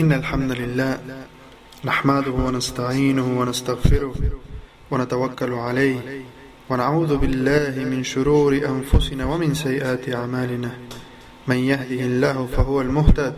إن 0.00 0.12
الحمد 0.12 0.52
لله 0.52 0.98
نحمده 1.84 2.30
ونستعينه 2.30 3.40
ونستغفره 3.40 4.14
ونتوكل 4.90 5.52
عليه 5.52 6.22
ونعوذ 6.70 7.16
بالله 7.16 7.84
من 7.84 8.04
شرور 8.04 8.52
أنفسنا 8.54 9.24
ومن 9.24 9.54
سيئات 9.54 10.14
أعمالنا. 10.14 10.70
من 11.48 11.56
يهده 11.56 12.00
الله 12.10 12.46
فهو 12.46 12.80
المهتد 12.80 13.34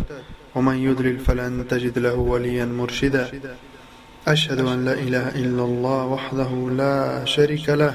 ومن 0.54 0.76
يضلل 0.76 1.18
فلن 1.18 1.68
تجد 1.68 1.98
له 1.98 2.14
وليا 2.14 2.64
مرشدا. 2.64 3.30
أشهد 4.28 4.60
أن 4.60 4.84
لا 4.84 4.92
إله 4.92 5.28
إلا 5.28 5.64
الله 5.64 6.04
وحده 6.04 6.50
لا 6.72 7.24
شريك 7.24 7.68
له 7.68 7.94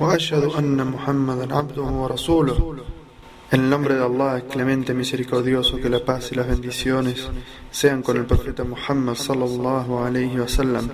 وأشهد 0.00 0.44
أن 0.58 0.86
محمدا 0.86 1.56
عبده 1.56 1.82
ورسوله. 1.82 2.76
En 3.52 3.64
el 3.64 3.68
nombre 3.68 3.96
de 3.96 4.02
Allah, 4.02 4.44
clemente 4.48 4.94
misericordioso, 4.94 5.76
que 5.76 5.90
la 5.90 6.02
paz 6.02 6.32
y 6.32 6.36
las 6.36 6.48
bendiciones 6.48 7.28
sean 7.70 8.02
con 8.02 8.16
el 8.16 8.24
profeta 8.24 8.64
Muhammad 8.64 9.14
sallallahu 9.14 9.98
alayhi 9.98 10.38
wa 10.38 10.48
sallam. 10.48 10.88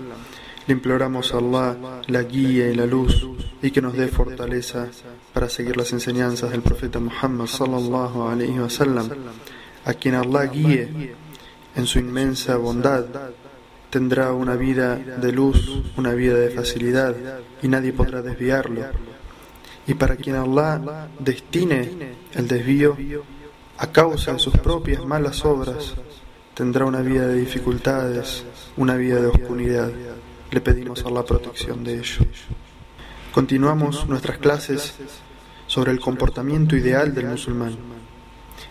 Le 0.67 0.75
imploramos 0.75 1.33
a 1.33 1.39
Allah 1.39 2.03
la 2.09 2.25
guía 2.25 2.69
y 2.69 2.75
la 2.75 2.85
luz 2.85 3.25
y 3.63 3.71
que 3.71 3.81
nos 3.81 3.97
dé 3.97 4.09
fortaleza 4.09 4.89
para 5.33 5.49
seguir 5.49 5.77
las 5.77 5.93
enseñanzas 5.93 6.51
del 6.51 6.63
profeta 6.63 6.99
Muhammad 6.99 7.47
sallallahu 7.47 8.29
alayhi 8.29 8.59
wa 8.59 8.69
sallam. 8.69 9.09
A 9.85 9.95
quien 9.95 10.17
Allah 10.17 10.47
guíe 10.47 11.15
en 11.77 11.87
su 11.87 12.01
inmensa 12.01 12.57
bondad 12.57 13.05
tendrá 13.89 14.33
una 14.33 14.57
vida 14.57 14.97
de 14.97 15.31
luz, 15.31 15.81
una 15.97 16.13
vida 16.13 16.35
de 16.35 16.51
facilidad 16.51 17.15
y 17.63 17.69
nadie 17.69 17.93
podrá 17.93 18.21
desviarlo 18.21 19.08
y 19.89 19.95
para 19.95 20.17
quien 20.17 20.37
Allah 20.37 21.09
destine 21.19 22.13
el 22.35 22.47
desvío 22.47 22.95
a 23.79 23.87
causa 23.87 24.35
de 24.35 24.39
sus 24.39 24.53
propias 24.59 25.05
malas 25.05 25.43
obras, 25.47 25.95
tendrá 26.53 26.85
una 26.85 27.01
vida 27.01 27.27
de 27.27 27.37
dificultades, 27.37 28.45
una 28.77 28.97
vida 28.97 29.19
de 29.19 29.29
oscuridad. 29.29 29.91
Le 30.51 30.61
pedimos 30.61 31.05
a 31.07 31.11
la 31.11 31.25
protección 31.25 31.85
de 31.85 31.99
ello. 32.01 32.27
Continuamos 33.33 34.07
nuestras 34.07 34.37
clases 34.37 34.95
sobre 35.67 35.93
el 35.93 36.01
comportamiento 36.01 36.77
ideal 36.77 37.15
del 37.15 37.29
musulmán 37.29 37.77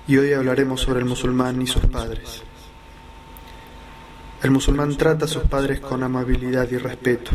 y 0.08 0.18
hoy 0.18 0.34
hablaremos 0.34 0.82
sobre 0.82 1.00
el 1.00 1.06
musulmán 1.06 1.60
y 1.64 1.68
sus 1.68 1.86
padres. 1.86 2.44
El 4.44 4.52
musulmán 4.52 4.96
trata 4.98 5.26
a 5.26 5.28
sus 5.28 5.44
padres 5.44 5.80
con 5.80 6.04
amabilidad 6.04 6.70
y 6.70 6.78
respeto. 6.78 7.32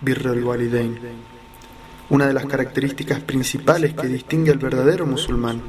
Birrul 0.00 0.44
walidain 0.44 1.31
una 2.12 2.26
de 2.26 2.34
las 2.34 2.44
características 2.44 3.20
principales 3.20 3.94
que 3.94 4.06
distingue 4.06 4.50
al 4.50 4.58
verdadero 4.58 5.06
musulmán 5.06 5.62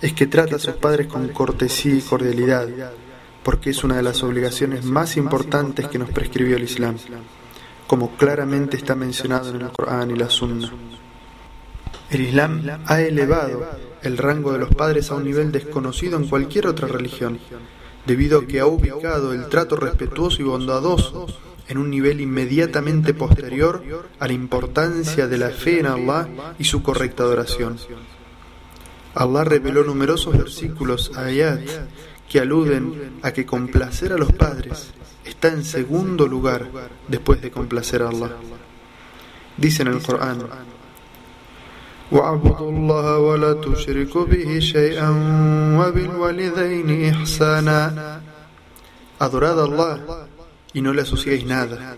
es 0.00 0.14
que 0.14 0.26
trata 0.26 0.56
a 0.56 0.58
sus 0.58 0.76
padres 0.76 1.08
con 1.08 1.28
cortesía 1.28 1.94
y 1.94 2.00
cordialidad, 2.00 2.66
porque 3.42 3.68
es 3.68 3.84
una 3.84 3.96
de 3.96 4.02
las 4.02 4.22
obligaciones 4.22 4.86
más 4.86 5.18
importantes 5.18 5.86
que 5.88 5.98
nos 5.98 6.08
prescribió 6.08 6.56
el 6.56 6.62
Islam, 6.62 6.96
como 7.86 8.16
claramente 8.16 8.78
está 8.78 8.94
mencionado 8.94 9.50
en 9.50 9.60
el 9.60 9.72
Corán 9.72 10.10
y 10.10 10.14
la 10.14 10.30
Sunna. 10.30 10.72
El 12.08 12.20
Islam 12.22 12.62
ha 12.86 13.02
elevado 13.02 13.66
el 14.00 14.16
rango 14.16 14.52
de 14.52 14.60
los 14.60 14.74
padres 14.74 15.10
a 15.10 15.16
un 15.16 15.24
nivel 15.24 15.52
desconocido 15.52 16.16
en 16.16 16.28
cualquier 16.28 16.66
otra 16.66 16.88
religión, 16.88 17.38
debido 18.06 18.38
a 18.38 18.46
que 18.46 18.60
ha 18.60 18.66
ubicado 18.66 19.34
el 19.34 19.50
trato 19.50 19.76
respetuoso 19.76 20.40
y 20.40 20.46
bondadoso 20.46 21.26
en 21.68 21.78
un 21.78 21.90
nivel 21.90 22.20
inmediatamente 22.20 23.14
posterior 23.14 23.82
a 24.18 24.26
la 24.26 24.32
importancia 24.32 25.26
de 25.26 25.38
la 25.38 25.50
fe 25.50 25.80
en 25.80 25.86
Allah 25.86 26.28
y 26.58 26.64
su 26.64 26.82
correcta 26.82 27.22
adoración. 27.22 27.78
Allah 29.14 29.44
reveló 29.44 29.84
numerosos 29.84 30.36
versículos 30.36 31.12
ayat 31.16 31.60
que 32.28 32.40
aluden 32.40 33.18
a 33.22 33.32
que 33.32 33.46
complacer 33.46 34.12
a 34.12 34.18
los 34.18 34.32
padres 34.32 34.92
está 35.24 35.48
en 35.48 35.64
segundo 35.64 36.26
lugar 36.26 36.68
después 37.08 37.40
de 37.40 37.50
complacer 37.50 38.02
a 38.02 38.08
Allah. 38.08 38.32
Dice 39.56 39.82
en 39.82 39.88
el 39.88 40.02
Corán: 40.02 40.42
Adorad 49.18 49.60
a 49.60 49.64
Allah 49.64 50.26
y 50.74 50.82
no 50.82 50.92
le 50.92 51.02
asociéis 51.02 51.46
nada, 51.46 51.96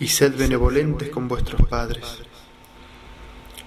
y 0.00 0.08
sed 0.08 0.36
benevolentes 0.36 1.10
con 1.10 1.28
vuestros 1.28 1.68
padres. 1.68 2.18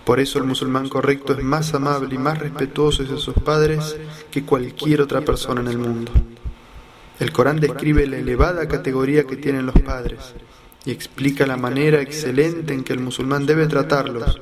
Por 0.03 0.19
eso 0.19 0.39
el 0.39 0.45
musulmán 0.45 0.89
correcto 0.89 1.33
es 1.33 1.43
más 1.43 1.73
amable 1.73 2.15
y 2.15 2.17
más 2.17 2.39
respetuoso 2.39 3.03
de 3.03 3.17
sus 3.17 3.35
padres 3.35 3.97
que 4.31 4.43
cualquier 4.43 5.01
otra 5.01 5.21
persona 5.21 5.61
en 5.61 5.67
el 5.67 5.77
mundo. 5.77 6.11
El 7.19 7.31
Corán 7.31 7.59
describe 7.59 8.07
la 8.07 8.17
elevada 8.17 8.67
categoría 8.67 9.25
que 9.25 9.37
tienen 9.37 9.65
los 9.65 9.79
padres 9.81 10.33
y 10.85 10.91
explica 10.91 11.45
la 11.45 11.57
manera 11.57 12.01
excelente 12.01 12.73
en 12.73 12.83
que 12.83 12.93
el 12.93 12.99
musulmán 12.99 13.45
debe 13.45 13.67
tratarlos 13.67 14.39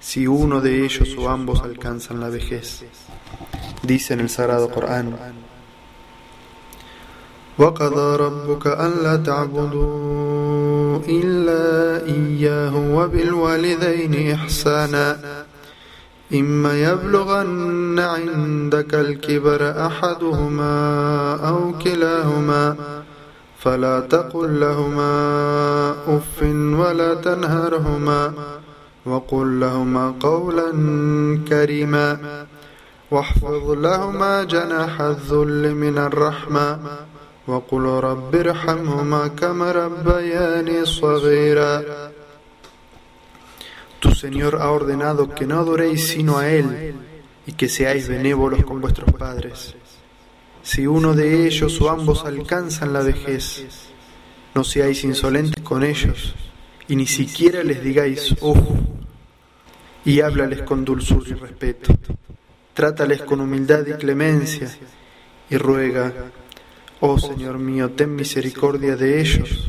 si 0.00 0.26
uno 0.26 0.60
de 0.60 0.84
ellos 0.84 1.14
o 1.18 1.28
ambos 1.28 1.62
alcanzan 1.62 2.18
la 2.18 2.28
vejez. 2.28 2.84
Dice 3.82 4.14
en 4.14 4.20
el 4.20 4.30
Sagrado 4.30 4.70
Corán, 4.70 5.16
وقضى 7.62 8.16
ربك 8.16 8.66
ألا 8.66 9.16
تعبدوا 9.16 10.98
إلا 11.08 11.64
إياه 12.06 12.74
وبالوالدين 12.96 14.32
إحسانا. 14.32 15.18
إما 16.34 16.72
يبلغن 16.82 17.98
عندك 17.98 18.94
الكبر 18.94 19.86
أحدهما 19.86 20.74
أو 21.48 21.72
كلاهما 21.78 22.76
فلا 23.58 24.00
تقل 24.00 24.60
لهما 24.60 25.14
أف 26.08 26.42
ولا 26.80 27.14
تنهرهما 27.14 28.32
وقل 29.06 29.60
لهما 29.60 30.14
قولا 30.20 30.70
كريما 31.48 32.18
واحفظ 33.10 33.70
لهما 33.70 34.44
جناح 34.44 35.00
الذل 35.00 35.74
من 35.74 35.98
الرحمة 37.47 39.31
Tu 43.99 44.13
Señor 44.13 44.59
ha 44.61 44.69
ordenado 44.69 45.33
que 45.33 45.45
no 45.47 45.59
adoréis 45.59 46.07
sino 46.09 46.37
a 46.37 46.49
Él 46.49 46.93
y 47.47 47.53
que 47.53 47.67
seáis 47.67 48.07
benévolos 48.07 48.63
con 48.63 48.79
vuestros 48.79 49.11
padres. 49.13 49.75
Si 50.61 50.85
uno 50.85 51.13
de 51.13 51.47
ellos 51.47 51.81
o 51.81 51.89
ambos 51.89 52.25
alcanzan 52.25 52.93
la 52.93 53.01
vejez, 53.01 53.65
no 54.53 54.63
seáis 54.63 55.03
insolentes 55.03 55.63
con 55.63 55.83
ellos 55.83 56.35
y 56.87 56.95
ni 56.95 57.07
siquiera 57.07 57.63
les 57.63 57.81
digáis 57.81 58.35
ojo 58.41 58.77
y 60.05 60.21
háblales 60.21 60.61
con 60.63 60.85
dulzura 60.85 61.29
y 61.29 61.33
respeto. 61.33 61.93
Trátales 62.73 63.23
con 63.23 63.41
humildad 63.41 63.85
y 63.87 63.93
clemencia 63.93 64.69
y 65.49 65.57
ruega 65.57 66.13
Oh 67.04 67.18
Señor 67.18 67.58
mío, 67.58 67.90
ten 67.90 68.14
misericordia 68.14 68.94
de 68.94 69.20
ellos, 69.20 69.68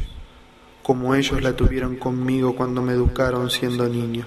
como 0.83 1.15
ellos 1.15 1.41
la 1.41 1.55
tuvieron 1.55 1.95
conmigo 1.95 2.55
cuando 2.55 2.83
me 2.83 2.93
educaron 2.93 3.49
siendo 3.49 3.89
niño. 3.89 4.23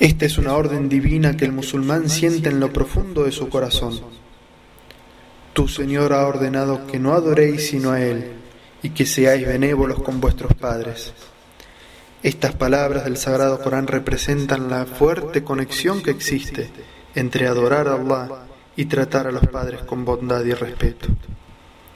Esta 0.00 0.26
es 0.26 0.36
una 0.36 0.54
orden 0.54 0.88
divina 0.88 1.36
que 1.36 1.44
el 1.44 1.52
musulmán 1.52 2.10
siente 2.10 2.48
en 2.48 2.58
lo 2.58 2.72
profundo 2.72 3.22
de 3.22 3.30
su 3.30 3.48
corazón. 3.48 4.00
Tu 5.52 5.68
Señor 5.68 6.12
ha 6.12 6.26
ordenado 6.26 6.88
que 6.88 6.98
no 6.98 7.12
adoréis 7.12 7.68
sino 7.68 7.92
a 7.92 8.02
Él 8.02 8.32
y 8.82 8.90
que 8.90 9.06
seáis 9.06 9.46
benévolos 9.46 10.02
con 10.02 10.20
vuestros 10.20 10.54
padres. 10.54 11.12
Estas 12.24 12.56
palabras 12.56 13.04
del 13.04 13.16
Sagrado 13.16 13.62
Corán 13.62 13.86
representan 13.86 14.68
la 14.68 14.86
fuerte 14.86 15.44
conexión 15.44 16.02
que 16.02 16.10
existe 16.10 16.68
entre 17.14 17.46
adorar 17.46 17.86
a 17.86 17.94
Allah 17.94 18.46
y 18.74 18.86
tratar 18.86 19.28
a 19.28 19.30
los 19.30 19.46
padres 19.46 19.82
con 19.84 20.04
bondad 20.04 20.44
y 20.44 20.52
respeto. 20.52 21.10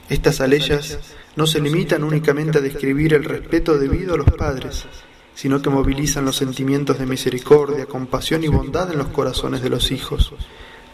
Estas 0.09 0.41
aleyas 0.41 0.99
no 1.37 1.47
se 1.47 1.61
limitan 1.61 2.03
únicamente 2.03 2.59
a 2.59 2.63
describir 2.63 3.13
el 3.15 3.25
respeto 3.25 3.79
debido 3.79 4.15
a 4.15 4.17
los 4.17 4.31
padres, 4.31 4.87
sino 5.35 5.61
que 5.61 5.71
movilizan 5.71 6.25
los 6.25 6.37
sentimientos 6.37 6.99
de 6.99 7.07
misericordia, 7.07 7.87
compasión 7.87 8.43
y 8.43 8.49
bondad 8.49 8.91
en 8.91 8.99
los 8.99 9.09
corazones 9.09 9.63
de 9.63 9.69
los 9.69 9.91
hijos, 9.91 10.33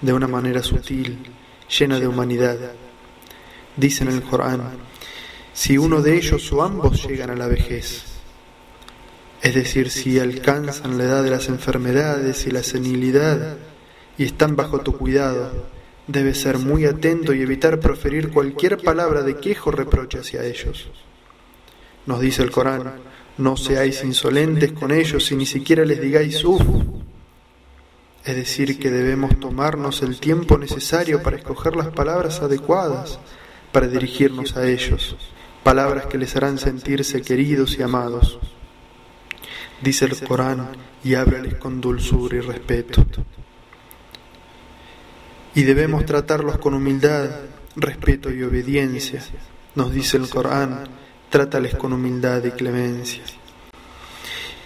de 0.01 0.13
una 0.13 0.27
manera 0.27 0.63
sutil, 0.63 1.19
llena 1.79 2.01
de 2.01 2.09
humanidad. 2.09 2.59
Dice 3.77 4.05
en 4.05 4.11
el 4.11 4.23
Corán, 4.23 4.63
si 5.53 5.79
uno 5.79 6.03
de 6.03 6.17
ellos 6.17 6.53
o 6.53 6.63
ambos 6.63 7.07
llegan 7.07 7.31
a 7.31 7.37
la 7.37 7.47
vejez, 7.47 8.03
es 9.41 9.55
decir, 9.55 9.91
si 9.91 10.19
alcanzan 10.19 10.99
la 10.99 11.05
edad 11.05 11.23
de 11.23 11.31
las 11.31 11.49
enfermedades 11.49 12.47
y 12.47 12.51
la 12.51 12.63
senilidad 12.63 13.59
y 14.19 14.25
están 14.25 14.57
bajo 14.57 14.81
tu 14.81 14.97
cuidado, 14.97 15.69
Debe 16.07 16.35
ser 16.35 16.59
muy 16.59 16.85
atento 16.85 17.33
y 17.33 17.41
evitar 17.41 17.81
proferir 17.81 18.31
cualquier 18.31 18.79
palabra 18.79 19.23
de 19.23 19.37
quejo 19.37 19.71
o 19.71 19.73
reproche 19.73 20.19
hacia 20.19 20.45
ellos. 20.45 20.91
Nos 22.07 22.21
dice 22.21 22.43
el 22.43 22.51
Corán, 22.51 22.93
no 23.39 23.57
seáis 23.57 24.05
insolentes 24.05 24.73
con 24.73 24.93
ellos 24.93 25.33
y 25.33 25.37
ni 25.37 25.47
siquiera 25.47 25.85
les 25.85 26.01
digáis 26.01 26.45
uff. 26.45 26.63
Es 28.25 28.37
decir, 28.37 28.79
que 28.79 28.91
debemos 28.91 29.39
tomarnos 29.41 30.03
el 30.03 30.19
tiempo 30.21 30.57
necesario 30.59 31.23
para 31.23 31.37
escoger 31.37 31.77
las 31.77 31.89
palabras 31.89 32.41
adecuadas, 32.41 33.19
para 33.73 33.87
dirigirnos 33.87 34.57
a 34.57 34.67
ellos, 34.67 35.17
palabras 35.63 36.07
que 36.07 36.19
les 36.19 36.35
harán 36.37 36.59
sentirse 36.59 37.23
queridos 37.23 37.79
y 37.79 37.83
amados. 37.83 38.39
Dice 39.83 40.07
el 40.07 40.19
Corán, 40.27 40.71
y 41.03 41.15
háblales 41.15 41.57
con 41.57 41.81
dulzura 41.81 42.37
y 42.37 42.41
respeto. 42.41 43.05
Y 45.55 45.63
debemos 45.63 46.05
tratarlos 46.05 46.59
con 46.59 46.75
humildad, 46.75 47.31
respeto 47.77 48.31
y 48.31 48.43
obediencia. 48.43 49.23
Nos 49.75 49.93
dice 49.93 50.17
el 50.17 50.29
Corán, 50.29 50.85
trátales 51.31 51.75
con 51.77 51.93
humildad 51.93 52.45
y 52.45 52.51
clemencia. 52.51 53.23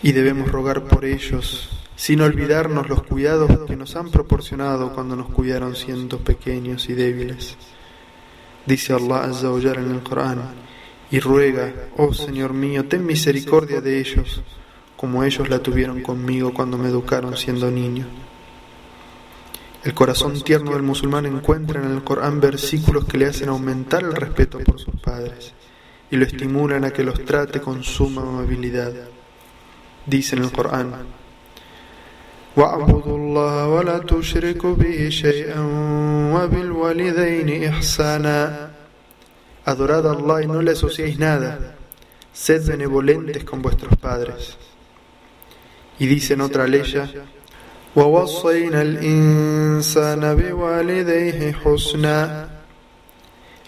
Y 0.02 0.12
debemos 0.12 0.50
rogar 0.50 0.84
por 0.84 1.04
ellos, 1.04 1.68
sin 1.96 2.20
olvidarnos 2.22 2.88
los 2.88 3.02
cuidados 3.02 3.66
que 3.66 3.76
nos 3.76 3.96
han 3.96 4.10
proporcionado 4.10 4.94
cuando 4.94 5.16
nos 5.16 5.28
cuidaron 5.28 5.74
siendo 5.74 6.18
pequeños 6.18 6.88
y 6.88 6.94
débiles. 6.94 7.56
Dice 8.64 8.92
Allah 8.92 9.24
Azza 9.24 9.48
en 9.48 9.90
el 9.90 10.02
Corán, 10.02 10.42
y 11.10 11.20
ruega, 11.20 11.72
oh 11.96 12.12
Señor 12.12 12.52
mío, 12.52 12.84
ten 12.86 13.04
misericordia 13.04 13.80
de 13.80 13.98
ellos, 13.98 14.42
como 14.96 15.24
ellos 15.24 15.48
la 15.48 15.58
tuvieron 15.58 16.02
conmigo 16.02 16.52
cuando 16.52 16.76
me 16.76 16.88
educaron 16.88 17.36
siendo 17.36 17.70
niño. 17.70 18.06
El 19.84 19.94
corazón 19.94 20.40
tierno 20.42 20.72
del 20.72 20.82
musulmán 20.82 21.26
encuentra 21.26 21.80
en 21.80 21.92
el 21.92 22.02
Corán 22.02 22.40
versículos 22.40 23.04
que 23.04 23.16
le 23.16 23.26
hacen 23.26 23.48
aumentar 23.48 24.02
el 24.02 24.12
respeto 24.12 24.58
por 24.58 24.80
sus 24.80 24.96
padres 24.96 25.52
y 26.10 26.16
lo 26.16 26.24
estimulan 26.24 26.84
a 26.84 26.90
que 26.90 27.04
los 27.04 27.24
trate 27.24 27.60
con 27.60 27.84
suma 27.84 28.22
amabilidad. 28.22 28.92
Dice 30.04 30.34
en 30.34 30.42
el 30.42 30.50
Corán, 30.50 30.94
Adorad 39.64 40.06
a 40.06 40.12
Allah 40.12 40.42
y 40.42 40.46
no 40.46 40.62
le 40.62 40.72
asociéis 40.72 41.18
nada. 41.18 41.76
Sed 42.32 42.66
benevolentes 42.66 43.44
con 43.44 43.62
vuestros 43.62 43.96
padres. 43.96 44.56
Y 46.00 46.06
dice 46.06 46.34
en 46.34 46.40
otra 46.40 46.66
ley, 46.66 46.82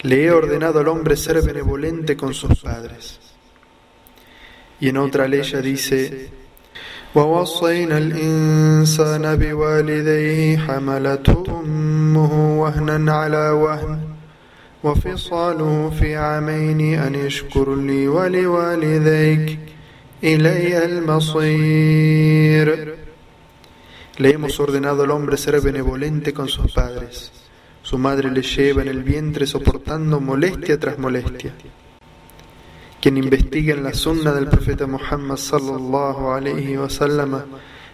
Le 0.04 0.24
he 0.24 0.32
ordenado 0.32 0.80
al 0.80 0.88
hombre 0.88 1.18
ser 1.18 1.42
benevolente 1.42 2.16
con 2.16 2.34
sus 2.34 2.62
padres. 2.62 3.20
Y 4.80 4.90
en 4.90 4.98
otra 4.98 5.28
ley 5.28 5.42
dice, 5.64 6.30
ووصينا 7.16 7.98
الإنسان 7.98 9.36
بوالديه 9.36 10.58
حملته 10.58 11.62
أمه 11.64 12.62
وهنا 12.62 13.14
على 13.14 13.50
وهن 13.50 14.00
وفصاله 14.84 15.92
في 16.00 16.16
عامين 16.16 17.00
أن 17.00 17.16
يشكر 17.16 17.76
لي 17.76 18.08
ولوالديك 18.08 19.60
إلي 20.24 20.86
المصير 20.86 22.96
le 24.21 24.33
hemos 24.33 24.61
ordenado 24.61 25.05
al 25.05 25.13
hombre 25.13 25.39
ser 25.39 25.59
benevolente 25.63 26.35
con 26.35 26.47
sus 26.47 26.75
padres. 26.75 27.33
Su 27.83 27.97
madre 27.97 28.31
le 28.31 28.43
lleva 28.43 28.83
en 28.83 28.89
el 28.89 29.03
vientre 29.03 29.47
soportando 29.47 30.21
molestia 30.21 30.79
tras 30.79 30.99
molestia. 30.99 31.55
Quien 33.01 33.17
investigue 33.17 33.73
en 33.73 33.83
la 33.83 33.95
sunna 33.95 34.35
del 34.35 34.47
profeta 34.47 34.87
Muhammad 34.87 35.39
sallallahu 35.39 36.33
alayhi 36.33 36.77
wa 36.77 37.47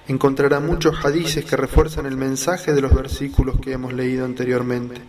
encontrará 0.09 0.59
muchos 0.59 0.97
hadices 1.05 1.45
que 1.45 1.57
refuerzan 1.57 2.07
el 2.07 2.17
mensaje 2.17 2.73
de 2.73 2.81
los 2.81 2.93
versículos 2.93 3.61
que 3.61 3.75
hemos 3.75 3.93
leído 3.93 4.25
anteriormente 4.25 5.01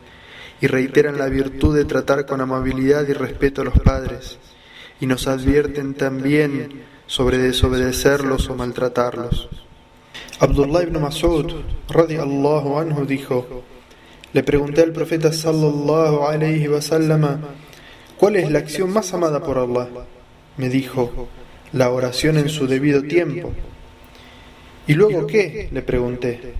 y 0.62 0.68
reiteran 0.68 1.18
la 1.18 1.30
virtud 1.30 1.76
de 1.76 1.86
tratar 1.86 2.28
con 2.28 2.42
amabilidad 2.42 3.08
y 3.08 3.14
respeto 3.14 3.64
a 3.64 3.66
los 3.66 3.80
padres 3.80 4.38
y 5.02 5.08
nos 5.08 5.26
advierten 5.26 5.96
también 5.96 6.84
sobre 7.08 7.40
desobedecerlos 7.40 8.52
o 8.52 8.56
maltratarlos. 8.56 9.50
Abdullah 10.40 10.84
ibn 10.84 11.02
Mas'ud 11.02 11.52
radiallahu 11.90 12.78
anhu 12.78 13.06
dijo 13.06 13.64
Le 14.34 14.44
pregunté 14.44 14.84
al 14.84 14.92
profeta 14.92 15.34
sallallahu 15.34 16.26
alayhi 16.26 16.68
wa 16.68 16.80
sallam 16.80 17.42
¿Cuál 18.18 18.36
es 18.36 18.52
la 18.52 18.60
acción 18.60 18.92
más 18.92 19.14
amada 19.14 19.42
por 19.42 19.58
Allah? 19.58 19.88
Me 20.58 20.70
dijo, 20.70 21.28
la 21.74 21.92
oración 21.92 22.38
en 22.38 22.50
su 22.50 22.66
debido 22.66 23.04
tiempo. 23.04 23.54
¿Y 24.88 24.94
luego 24.94 25.28
qué? 25.28 25.70
le 25.72 25.82
pregunté. 25.84 26.54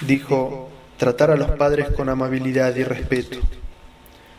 Dijo, 0.00 0.68
tratar 0.96 1.30
a 1.30 1.36
los 1.36 1.52
padres 1.52 1.88
con 1.90 2.08
amabilidad 2.08 2.74
y 2.74 2.82
respeto. 2.82 3.38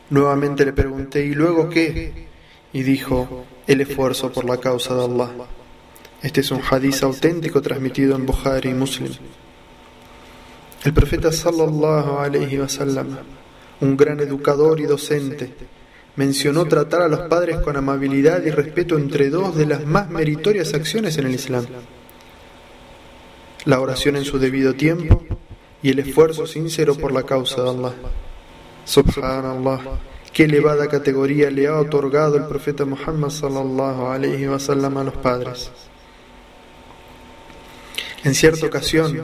Nuevamente 0.10 0.66
le 0.66 0.74
pregunté, 0.74 1.26
¿y 1.26 1.34
luego 1.34 1.70
qué? 1.70 2.28
Y 2.74 2.84
dijo, 2.84 3.46
el 3.66 3.82
esfuerzo 3.82 4.32
por 4.32 4.44
la 4.44 4.58
causa 4.58 4.96
de 4.96 5.06
Allah. 5.06 5.30
Este 6.24 6.40
es 6.40 6.52
un 6.52 6.62
hadiz 6.62 7.04
auténtico 7.04 7.62
transmitido 7.62 8.16
en 8.16 8.26
Bukhari 8.26 8.70
y 8.70 8.74
Muslim. 8.74 9.12
El 10.86 10.94
profeta 10.94 11.34
sallallahu 11.34 12.18
alayhi 12.18 12.60
wa 12.60 12.70
sallam, 12.70 13.18
un 13.82 13.98
gran 13.98 14.22
educador 14.22 14.80
y 14.80 14.84
docente, 14.84 15.54
mencionó 16.16 16.64
tratar 16.66 17.02
a 17.02 17.08
los 17.10 17.28
padres 17.28 17.58
con 17.58 17.76
amabilidad 17.76 18.42
y 18.46 18.52
respeto 18.52 18.98
entre 18.98 19.30
dos 19.30 19.58
de 19.58 19.66
las 19.66 19.86
más 19.86 20.10
meritorias 20.10 20.74
acciones 20.74 21.18
en 21.18 21.26
el 21.28 21.36
Islam. 21.36 21.66
La 23.66 23.82
oración 23.82 24.16
en 24.16 24.24
su 24.24 24.40
debido 24.40 24.76
tiempo 24.76 25.26
y 25.82 25.90
el 25.90 26.00
esfuerzo 26.00 26.48
sincero 26.48 26.96
por 26.96 27.12
la 27.12 27.24
causa 27.24 27.62
de 27.64 27.70
Allah. 27.70 27.94
Subhanallah, 28.86 29.80
qué 30.32 30.46
elevada 30.46 30.88
categoría 30.88 31.52
le 31.52 31.68
ha 31.68 31.78
otorgado 31.78 32.38
el 32.38 32.46
profeta 32.46 32.86
Muhammad 32.86 33.30
sallallahu 33.30 34.08
alayhi 34.08 34.48
wa 34.48 34.60
sallam 34.60 34.98
a 34.98 35.04
los 35.04 35.18
padres. 35.18 35.70
En 38.24 38.34
cierta 38.36 38.66
ocasión, 38.66 39.22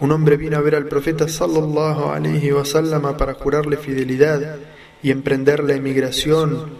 un 0.00 0.12
hombre 0.12 0.36
vino 0.36 0.58
a 0.58 0.60
ver 0.60 0.74
al 0.74 0.86
profeta 0.86 1.26
sallallahu 1.26 2.10
alayhi 2.10 2.52
wa 2.52 2.64
sallam 2.64 3.16
para 3.16 3.34
jurarle 3.34 3.76
fidelidad 3.76 4.56
y 5.02 5.10
emprender 5.10 5.64
la 5.64 5.74
emigración 5.74 6.70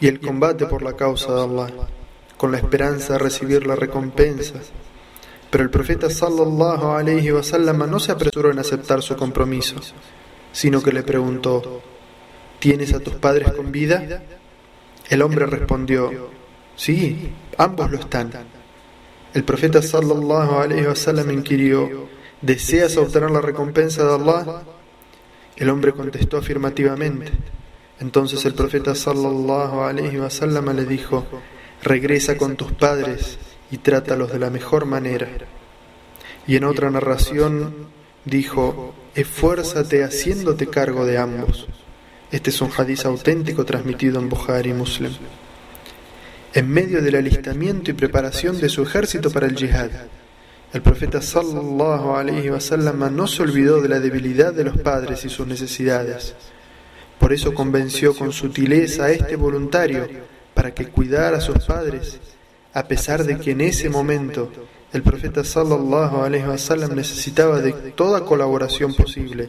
y 0.00 0.06
el 0.06 0.20
combate 0.20 0.66
por 0.66 0.82
la 0.82 0.94
causa 0.94 1.34
de 1.34 1.42
Allah, 1.42 1.88
con 2.36 2.50
la 2.50 2.58
esperanza 2.58 3.14
de 3.14 3.18
recibir 3.18 3.66
la 3.66 3.76
recompensa. 3.76 4.54
Pero 5.50 5.64
el 5.64 5.70
profeta 5.70 6.08
sallallahu 6.08 6.92
alayhi 6.92 7.30
wa 7.30 7.42
sallam 7.42 7.90
no 7.90 8.00
se 8.00 8.12
apresuró 8.12 8.50
en 8.50 8.58
aceptar 8.58 9.02
su 9.02 9.14
compromiso, 9.16 9.76
sino 10.50 10.82
que 10.82 10.92
le 10.92 11.02
preguntó: 11.02 11.82
¿Tienes 12.58 12.94
a 12.94 13.00
tus 13.00 13.14
padres 13.14 13.52
con 13.52 13.70
vida? 13.70 14.22
El 15.10 15.20
hombre 15.20 15.44
respondió: 15.44 16.30
Sí, 16.74 17.32
ambos 17.58 17.90
lo 17.90 17.98
están. 17.98 18.30
El 19.34 19.44
profeta 19.44 19.80
sallallahu 19.80 20.58
alayhi 20.58 20.86
wa 20.86 20.94
sallam 20.94 21.30
inquirió: 21.30 22.08
¿Deseas 22.42 22.96
obtener 22.96 23.30
la 23.30 23.40
recompensa 23.40 24.04
de 24.04 24.14
Allah? 24.14 24.62
El 25.56 25.70
hombre 25.70 25.92
contestó 25.92 26.36
afirmativamente. 26.38 27.32
Entonces 28.00 28.44
el 28.46 28.54
profeta 28.54 28.94
sallallahu 28.94 29.82
alaihi 29.82 30.18
wasallam 30.18 30.74
le 30.74 30.84
dijo: 30.84 31.24
"Regresa 31.82 32.36
con 32.36 32.56
tus 32.56 32.72
padres 32.72 33.38
y 33.70 33.78
trátalos 33.78 34.32
de 34.32 34.40
la 34.40 34.50
mejor 34.50 34.86
manera." 34.86 35.28
Y 36.46 36.56
en 36.56 36.64
otra 36.64 36.90
narración 36.90 37.86
dijo: 38.24 38.92
"Esfuérzate 39.14 40.02
haciéndote 40.02 40.66
cargo 40.66 41.06
de 41.06 41.18
ambos." 41.18 41.68
Este 42.32 42.50
es 42.50 42.60
un 42.60 42.70
hadiz 42.76 43.04
auténtico 43.04 43.64
transmitido 43.64 44.18
en 44.18 44.28
Bukhari 44.28 44.72
Muslim. 44.72 45.12
En 46.54 46.68
medio 46.68 47.00
del 47.00 47.14
alistamiento 47.14 47.90
y 47.90 47.94
preparación 47.94 48.60
de 48.60 48.68
su 48.68 48.82
ejército 48.82 49.30
para 49.30 49.46
el 49.46 49.56
jihad, 49.56 49.90
el 50.74 50.82
profeta 50.82 51.22
sallallahu 51.22 52.14
alaihi 52.14 52.50
wasallam 52.50 53.16
no 53.16 53.26
se 53.26 53.42
olvidó 53.42 53.80
de 53.80 53.88
la 53.88 54.00
debilidad 54.00 54.52
de 54.52 54.64
los 54.64 54.76
padres 54.76 55.24
y 55.24 55.30
sus 55.30 55.46
necesidades. 55.46 56.34
Por 57.18 57.32
eso 57.32 57.54
convenció 57.54 58.14
con 58.14 58.32
sutileza 58.32 59.04
a 59.04 59.10
este 59.12 59.36
voluntario 59.36 60.06
para 60.52 60.74
que 60.74 60.88
cuidara 60.88 61.38
a 61.38 61.40
sus 61.40 61.58
padres, 61.64 62.20
a 62.74 62.86
pesar 62.86 63.24
de 63.24 63.38
que 63.38 63.52
en 63.52 63.62
ese 63.62 63.88
momento 63.88 64.52
el 64.92 65.02
profeta 65.02 65.44
sallallahu 65.44 66.22
alaihi 66.22 66.44
wasallam 66.44 66.94
necesitaba 66.94 67.62
de 67.62 67.72
toda 67.92 68.26
colaboración 68.26 68.92
posible 68.92 69.48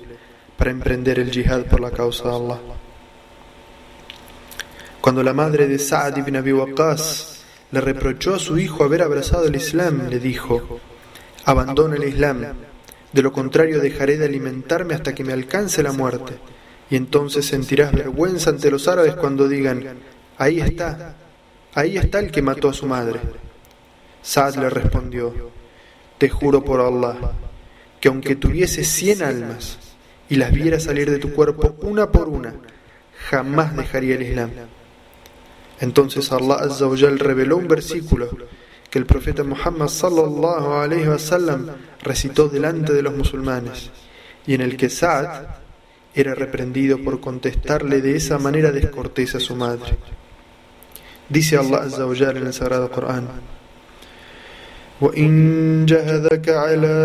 para 0.57 0.71
emprender 0.71 1.19
el 1.19 1.31
jihad 1.31 1.65
por 1.65 1.81
la 1.81 1.91
causa 1.91 2.29
de 2.29 2.35
Allah. 2.35 2.82
Cuando 5.03 5.21
la 5.21 5.33
madre 5.33 5.67
de 5.67 5.79
Sa'd 5.79 6.15
ibn 6.15 6.37
Abi 6.37 6.53
Waqqas 6.53 7.43
le 7.71 7.81
reprochó 7.81 8.35
a 8.35 8.39
su 8.39 8.57
hijo 8.57 8.85
haber 8.85 9.01
abrazado 9.01 9.45
el 9.47 9.57
Islam, 9.57 10.07
le 10.09 10.17
dijo: 10.17 10.79
Abandona 11.43 11.97
el 11.97 12.05
Islam, 12.05 12.45
de 13.11 13.21
lo 13.21 13.33
contrario 13.33 13.81
dejaré 13.81 14.17
de 14.17 14.23
alimentarme 14.23 14.93
hasta 14.93 15.13
que 15.13 15.25
me 15.25 15.33
alcance 15.33 15.83
la 15.83 15.91
muerte, 15.91 16.35
y 16.89 16.95
entonces 16.95 17.45
sentirás 17.45 17.91
vergüenza 17.91 18.51
ante 18.51 18.71
los 18.71 18.87
árabes 18.87 19.15
cuando 19.15 19.49
digan, 19.49 19.83
ahí 20.37 20.61
está, 20.61 21.17
ahí 21.73 21.97
está 21.97 22.19
el 22.19 22.31
que 22.31 22.41
mató 22.41 22.69
a 22.69 22.73
su 22.73 22.85
madre. 22.85 23.19
Saad 24.21 24.55
le 24.55 24.69
respondió, 24.69 25.33
te 26.17 26.29
juro 26.29 26.63
por 26.63 26.79
Allah, 26.79 27.33
que 27.99 28.07
aunque 28.07 28.37
tuviese 28.37 28.85
cien 28.85 29.21
almas 29.21 29.79
y 30.29 30.37
las 30.37 30.53
viera 30.53 30.79
salir 30.79 31.11
de 31.11 31.19
tu 31.19 31.33
cuerpo 31.33 31.75
una 31.81 32.09
por 32.09 32.29
una, 32.29 32.53
jamás 33.29 33.75
dejaría 33.75 34.15
el 34.15 34.21
Islam. 34.21 34.51
Entonces 35.80 36.32
Allah 36.32 36.56
Azza 36.56 36.86
wa 36.86 36.96
reveló 36.96 37.56
un 37.56 37.68
versículo 37.68 38.28
que 38.90 38.98
el 38.98 39.06
profeta 39.06 39.44
Muhammad 39.44 39.88
sallallahu 39.88 40.72
alayhi 40.72 41.08
wa 41.08 41.18
sallam 41.18 41.66
recitó 42.02 42.48
delante 42.48 42.92
de 42.92 43.02
los 43.02 43.14
musulmanes 43.14 43.90
y 44.46 44.54
en 44.54 44.62
el 44.62 44.76
que 44.76 44.88
Sa'd 44.88 45.46
era 46.14 46.34
reprendido 46.34 46.98
por 46.98 47.20
contestarle 47.20 48.00
de 48.00 48.16
esa 48.16 48.38
manera 48.38 48.72
descortés 48.72 49.34
a 49.34 49.40
su 49.40 49.54
madre. 49.54 49.98
Dice 51.28 51.58
Allah 51.58 51.82
Azza 51.82 52.06
wa 52.06 52.14
en 52.14 52.36
el 52.38 52.52
Sagrado 52.52 52.90
Corán: 52.90 53.28
وإن 55.00 55.86
جهدك 55.86 56.48
على 56.48 56.98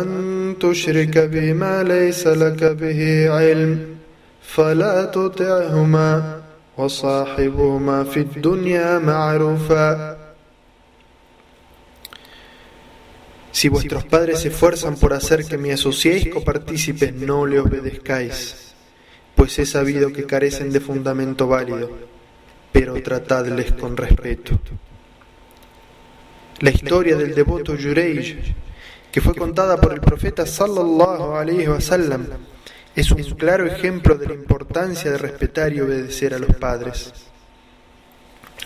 أن 0.00 0.56
تشرك 0.60 1.18
بما 1.18 1.82
ليس 1.82 2.26
لك 2.26 2.64
به 2.64 3.30
علم 3.30 3.86
فلا 4.42 5.04
تطعهما 5.04 6.40
وصاحبهما 6.76 8.04
في 8.04 8.20
الدنيا 8.20 8.98
معروفا 8.98 10.16
Si 13.52 13.68
vuestros 13.68 14.04
padres 14.04 14.40
se 14.40 14.48
esfuerzan 14.48 14.94
por 14.96 15.12
hacer 15.12 15.44
que 15.44 15.58
me 15.58 15.72
asociéis 15.72 16.28
copartícipes, 16.28 17.12
no 17.12 17.46
le 17.46 17.58
obedezcáis, 17.58 18.74
pues 19.34 19.58
he 19.58 19.66
sabido 19.66 20.12
que 20.12 20.24
carecen 20.24 20.70
de 20.72 20.80
fundamento 20.80 21.46
válido, 21.46 21.90
pero 22.72 22.94
tratadles 23.02 23.72
con 23.72 23.96
respeto. 23.96 24.58
La 26.60 26.70
historia 26.70 27.16
del 27.16 27.34
devoto 27.34 27.74
Yureij, 27.74 28.54
que 29.10 29.20
fue 29.20 29.34
contada 29.34 29.76
por 29.76 29.92
el 29.92 30.00
profeta 30.00 30.46
sallallahu 30.46 31.34
alaihi 31.34 31.68
wasallam, 31.68 32.28
es 32.95 33.11
un 33.11 33.23
claro 33.23 33.65
ejemplo 33.65 34.15
de 34.15 34.27
la 34.27 34.33
importancia 34.33 35.11
de 35.11 35.17
respetar 35.17 35.73
y 35.73 35.81
obedecer 35.81 36.33
a 36.33 36.39
los 36.39 36.55
padres. 36.55 37.13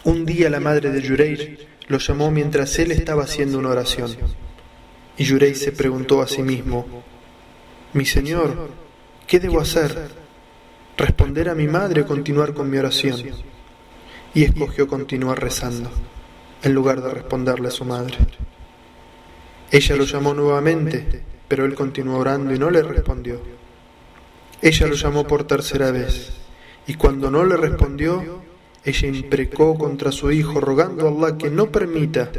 Un 0.03 0.25
día 0.25 0.49
la 0.49 0.59
madre 0.59 0.91
de 0.91 1.01
Yureij 1.01 1.67
lo 1.89 1.97
llamó 1.97 2.29
mientras 2.29 2.77
él 2.79 2.91
estaba 2.91 3.23
haciendo 3.23 3.57
una 3.57 3.69
oración. 3.69 4.15
Y 5.17 5.23
Yurei 5.23 5.55
se 5.55 5.71
preguntó 5.71 6.21
a 6.21 6.27
sí 6.27 6.43
mismo, 6.43 7.03
Mi 7.93 8.05
Señor, 8.05 8.69
¿qué 9.27 9.39
debo 9.39 9.59
hacer? 9.59 9.97
¿Responder 10.95 11.49
a 11.49 11.55
mi 11.55 11.67
madre 11.67 12.01
o 12.01 12.05
continuar 12.05 12.53
con 12.53 12.69
mi 12.69 12.77
oración? 12.77 13.19
Y 14.35 14.43
escogió 14.43 14.87
continuar 14.87 15.41
rezando, 15.41 15.89
en 16.61 16.73
lugar 16.73 17.01
de 17.01 17.09
responderle 17.09 17.69
a 17.69 17.71
su 17.71 17.83
madre. 17.83 18.17
Ella 19.71 19.95
lo 19.95 20.03
llamó 20.03 20.33
nuevamente, 20.35 21.23
pero 21.47 21.65
él 21.65 21.73
continuó 21.73 22.19
orando 22.19 22.53
y 22.53 22.59
no 22.59 22.69
le 22.69 22.83
respondió. 22.83 23.58
Ella 24.61 24.87
lo 24.87 24.95
llamó 24.95 25.25
por 25.25 25.45
tercera 25.45 25.91
vez, 25.91 26.31
y 26.85 26.95
cuando 26.95 27.31
no 27.31 27.45
le 27.45 27.55
respondió, 27.55 28.41
ella 28.83 29.07
imprecó 29.07 29.77
contra 29.77 30.11
su 30.11 30.31
hijo, 30.31 30.59
rogando 30.59 31.07
a 31.07 31.11
Allah 31.11 31.37
que 31.37 31.49
no 31.49 31.71
permita 31.71 32.29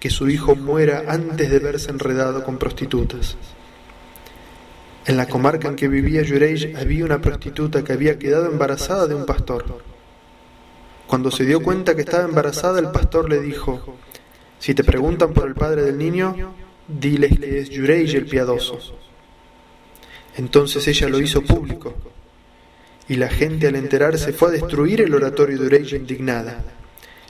que 0.00 0.08
su 0.08 0.28
hijo 0.28 0.56
muera 0.56 1.04
antes 1.08 1.50
de 1.50 1.58
verse 1.58 1.90
enredado 1.90 2.44
con 2.44 2.56
prostitutas. 2.56 3.36
En 5.04 5.16
la 5.16 5.26
comarca 5.26 5.68
en 5.68 5.76
que 5.76 5.88
vivía 5.88 6.22
Yurej 6.22 6.74
había 6.76 7.04
una 7.04 7.20
prostituta 7.20 7.84
que 7.84 7.92
había 7.92 8.18
quedado 8.18 8.46
embarazada 8.46 9.06
de 9.06 9.14
un 9.14 9.26
pastor. 9.26 9.82
Cuando 11.06 11.30
se 11.30 11.44
dio 11.44 11.62
cuenta 11.62 11.94
que 11.94 12.02
estaba 12.02 12.24
embarazada, 12.24 12.80
el 12.80 12.90
pastor 12.90 13.28
le 13.28 13.40
dijo, 13.40 13.98
si 14.58 14.74
te 14.74 14.82
preguntan 14.82 15.32
por 15.32 15.46
el 15.46 15.54
padre 15.54 15.82
del 15.82 15.98
niño, 15.98 16.54
diles 16.88 17.38
que 17.38 17.60
es 17.60 17.70
Yurej 17.70 18.16
el 18.16 18.26
piadoso. 18.26 18.78
Entonces 20.36 20.86
ella 20.88 21.08
lo 21.08 21.20
hizo 21.20 21.42
público, 21.42 21.94
y 23.08 23.16
la 23.16 23.28
gente 23.28 23.68
al 23.68 23.76
enterarse 23.76 24.32
fue 24.32 24.48
a 24.48 24.52
destruir 24.52 25.00
el 25.00 25.14
oratorio 25.14 25.58
de 25.58 25.64
Yurej 25.64 25.94
indignada. 25.94 26.62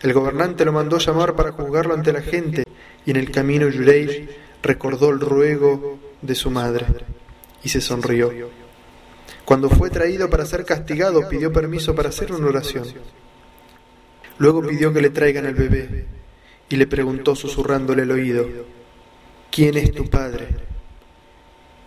El 0.02 0.12
gobernante 0.12 0.64
lo 0.64 0.72
mandó 0.72 0.98
llamar 0.98 1.34
para 1.34 1.52
juzgarlo 1.52 1.94
ante 1.94 2.12
la 2.12 2.22
gente, 2.22 2.64
y 3.04 3.10
en 3.10 3.16
el 3.16 3.30
camino 3.30 3.68
Yurei 3.68 4.28
recordó 4.62 5.10
el 5.10 5.20
ruego 5.20 5.98
de 6.20 6.34
su 6.34 6.50
madre 6.50 6.86
y 7.62 7.68
se 7.68 7.80
sonrió. 7.80 8.32
Cuando 9.44 9.70
fue 9.70 9.90
traído 9.90 10.28
para 10.28 10.44
ser 10.44 10.64
castigado, 10.64 11.28
pidió 11.28 11.52
permiso 11.52 11.94
para 11.94 12.08
hacer 12.08 12.32
una 12.32 12.48
oración. 12.48 12.86
Luego 14.38 14.60
pidió 14.66 14.92
que 14.92 15.00
le 15.00 15.10
traigan 15.10 15.46
al 15.46 15.54
bebé 15.54 16.06
y 16.68 16.76
le 16.76 16.86
preguntó 16.88 17.36
susurrándole 17.36 18.02
el 18.02 18.10
oído, 18.10 18.46
¿quién 19.50 19.76
es 19.76 19.92
tu 19.92 20.10
padre? 20.10 20.48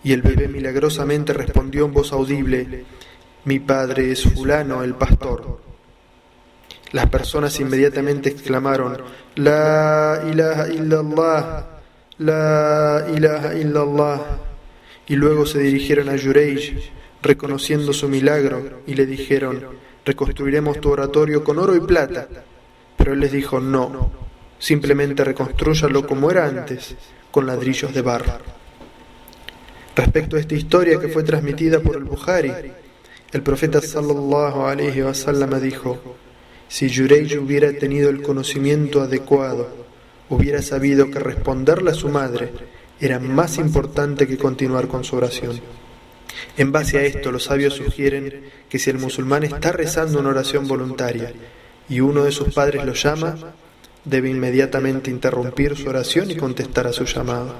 Y 0.02 0.12
el 0.12 0.22
bebé 0.22 0.48
milagrosamente 0.48 1.32
respondió 1.32 1.84
en 1.84 1.92
voz 1.92 2.12
audible, 2.12 2.84
mi 3.44 3.58
padre 3.58 4.12
es 4.12 4.22
fulano 4.22 4.82
el 4.82 4.94
pastor. 4.94 5.60
Las 6.92 7.08
personas 7.08 7.58
inmediatamente 7.60 8.30
exclamaron, 8.30 8.98
La 9.36 10.22
ilaha 10.30 10.68
illallah, 10.68 11.66
La 12.18 13.06
ilaha 13.14 13.54
illallah. 13.54 14.20
Y 15.06 15.16
luego 15.16 15.46
se 15.46 15.60
dirigieron 15.60 16.08
a 16.08 16.16
Yurej, 16.16 16.90
reconociendo 17.22 17.92
su 17.92 18.08
milagro, 18.08 18.82
y 18.86 18.94
le 18.94 19.06
dijeron, 19.06 19.64
reconstruiremos 20.04 20.80
tu 20.80 20.90
oratorio 20.90 21.44
con 21.44 21.58
oro 21.58 21.74
y 21.74 21.80
plata. 21.80 22.28
Pero 22.96 23.12
él 23.12 23.20
les 23.20 23.32
dijo, 23.32 23.60
no, 23.60 24.10
simplemente 24.58 25.24
reconstrúyalo 25.24 26.06
como 26.06 26.30
era 26.30 26.46
antes, 26.46 26.96
con 27.30 27.46
ladrillos 27.46 27.94
de 27.94 28.02
barro. 28.02 28.59
Respecto 29.96 30.36
a 30.36 30.40
esta 30.40 30.54
historia 30.54 30.98
que 31.00 31.08
fue 31.08 31.22
transmitida 31.24 31.80
por 31.80 31.96
el 31.96 32.04
Bukhari, 32.04 32.52
el 33.32 33.42
profeta 33.42 33.80
sallallahu 33.80 34.62
alaihi 34.66 35.02
wasallam 35.02 35.60
dijo, 35.60 35.98
si 36.68 36.88
Yurej 36.88 37.38
hubiera 37.38 37.72
tenido 37.72 38.10
el 38.10 38.22
conocimiento 38.22 39.00
adecuado, 39.00 39.68
hubiera 40.28 40.62
sabido 40.62 41.10
que 41.10 41.18
responderle 41.18 41.90
a 41.90 41.94
su 41.94 42.08
madre 42.08 42.52
era 43.00 43.18
más 43.18 43.58
importante 43.58 44.26
que 44.26 44.36
continuar 44.36 44.86
con 44.86 45.04
su 45.04 45.16
oración. 45.16 45.60
En 46.56 46.70
base 46.70 46.98
a 46.98 47.02
esto, 47.02 47.32
los 47.32 47.44
sabios 47.44 47.74
sugieren 47.74 48.44
que 48.68 48.78
si 48.78 48.90
el 48.90 48.98
musulmán 48.98 49.42
está 49.44 49.72
rezando 49.72 50.20
una 50.20 50.30
oración 50.30 50.68
voluntaria 50.68 51.32
y 51.88 52.00
uno 52.00 52.24
de 52.24 52.32
sus 52.32 52.54
padres 52.54 52.84
lo 52.84 52.94
llama, 52.94 53.36
debe 54.04 54.30
inmediatamente 54.30 55.10
interrumpir 55.10 55.76
su 55.76 55.88
oración 55.88 56.30
y 56.30 56.36
contestar 56.36 56.86
a 56.86 56.92
su 56.92 57.04
llamado. 57.04 57.54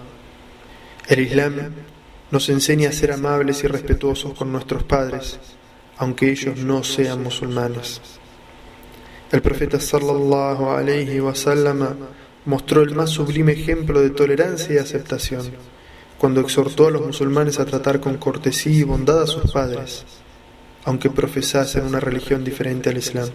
El 1.08 1.20
Islam 1.20 1.72
nos 2.30 2.48
enseña 2.48 2.90
a 2.90 2.92
ser 2.92 3.12
amables 3.12 3.64
y 3.64 3.66
respetuosos 3.66 4.34
con 4.34 4.52
nuestros 4.52 4.84
padres, 4.84 5.38
aunque 5.98 6.30
ellos 6.30 6.58
no 6.58 6.84
sean 6.84 7.22
musulmanes. 7.22 8.00
El 9.32 9.42
profeta 9.42 9.78
sallallahu 9.78 10.70
alayhi 10.70 11.20
mostró 12.44 12.82
el 12.82 12.94
más 12.94 13.10
sublime 13.10 13.52
ejemplo 13.52 14.00
de 14.00 14.10
tolerancia 14.10 14.74
y 14.74 14.78
aceptación 14.78 15.50
cuando 16.18 16.40
exhortó 16.40 16.86
a 16.86 16.90
los 16.90 17.06
musulmanes 17.06 17.58
a 17.58 17.64
tratar 17.64 18.00
con 18.00 18.18
cortesía 18.18 18.80
y 18.80 18.82
bondad 18.82 19.22
a 19.22 19.26
sus 19.26 19.50
padres, 19.52 20.04
aunque 20.84 21.08
profesasen 21.08 21.84
una 21.84 21.98
religión 21.98 22.44
diferente 22.44 22.90
al 22.90 22.98
Islam. 22.98 23.28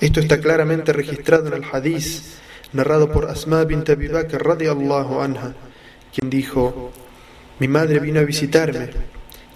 Esto 0.00 0.18
está 0.18 0.40
claramente 0.40 0.92
registrado 0.92 1.46
en 1.46 1.52
el 1.52 1.64
hadith 1.70 2.24
narrado 2.72 3.12
por 3.12 3.28
Asma 3.28 3.64
bint 3.64 3.88
Abi 3.90 4.08
Bakr 4.08 4.42
radiyallahu 4.42 5.20
anha, 5.20 5.54
quien 6.12 6.30
dijo: 6.30 6.90
Mi 7.60 7.68
madre 7.68 8.00
vino 8.00 8.20
a 8.20 8.24
visitarme 8.24 8.90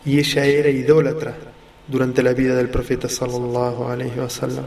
y 0.04 0.18
ella 0.18 0.44
era 0.44 0.68
idólatra 0.68 1.34
durante 1.88 2.22
la 2.22 2.32
vida 2.32 2.54
del 2.54 2.68
profeta 2.68 3.08
sallallahu 3.08 3.84
alayhi 3.84 4.18
wa 4.18 4.30
sallam. 4.30 4.66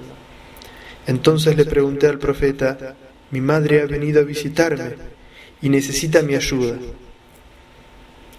Entonces 1.05 1.55
le 1.55 1.65
pregunté 1.65 2.07
al 2.07 2.17
profeta, 2.19 2.95
mi 3.31 3.39
madre 3.39 3.81
ha 3.81 3.85
venido 3.85 4.21
a 4.21 4.23
visitarme 4.23 4.95
y 5.61 5.69
necesita 5.69 6.21
mi 6.21 6.35
ayuda. 6.35 6.77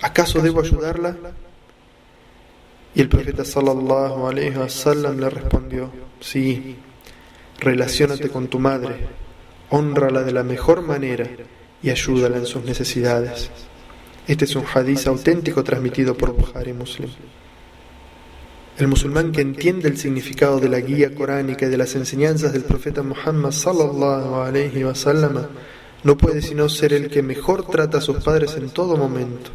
¿Acaso 0.03 0.41
debo 0.41 0.61
ayudarla? 0.61 1.17
Y 2.95 3.01
el 3.01 3.09
profeta 3.09 3.45
sallallahu 3.45 4.27
alaihi 4.27 4.57
wasallam 4.57 5.19
le 5.21 5.31
respondió, 5.31 5.91
sí, 6.21 6.77
relaciónate 7.59 8.29
con 8.29 8.49
tu 8.49 8.59
madre, 8.59 8.97
honrala 9.71 10.23
de 10.23 10.33
la 10.33 10.43
mejor 10.43 10.83
manera 10.83 11.29
y 11.83 11.91
ayúdala 11.91 12.39
en 12.39 12.47
sus 12.47 12.65
necesidades. 12.65 13.51
Este 14.29 14.45
es 14.45 14.55
un 14.57 14.65
hadiz 14.67 15.07
auténtico 15.07 15.65
transmitido 15.65 16.15
por 16.15 16.35
Bukhari 16.35 16.75
Muslim. 16.75 17.09
El 18.77 18.87
musulmán 18.87 19.33
que 19.33 19.41
entiende 19.41 19.89
el 19.89 19.97
significado 19.97 20.61
de 20.61 20.69
la 20.69 20.81
guía 20.81 21.15
coránica 21.15 21.65
y 21.65 21.71
de 21.71 21.79
las 21.79 21.95
enseñanzas 21.95 22.53
del 22.53 22.65
profeta 22.65 23.03
Muhammad 23.03 23.53
sallallahu 23.53 24.35
alaihi 24.35 24.85
wasallam 24.85 25.47
no 26.05 26.17
puede 26.19 26.43
sino 26.43 26.69
ser 26.69 26.93
el 26.93 27.09
que 27.09 27.23
mejor 27.23 27.67
trata 27.67 27.99
a 27.99 28.01
sus 28.03 28.23
padres 28.23 28.55
en 28.57 28.69
todo 28.69 28.99
momento. 28.99 29.51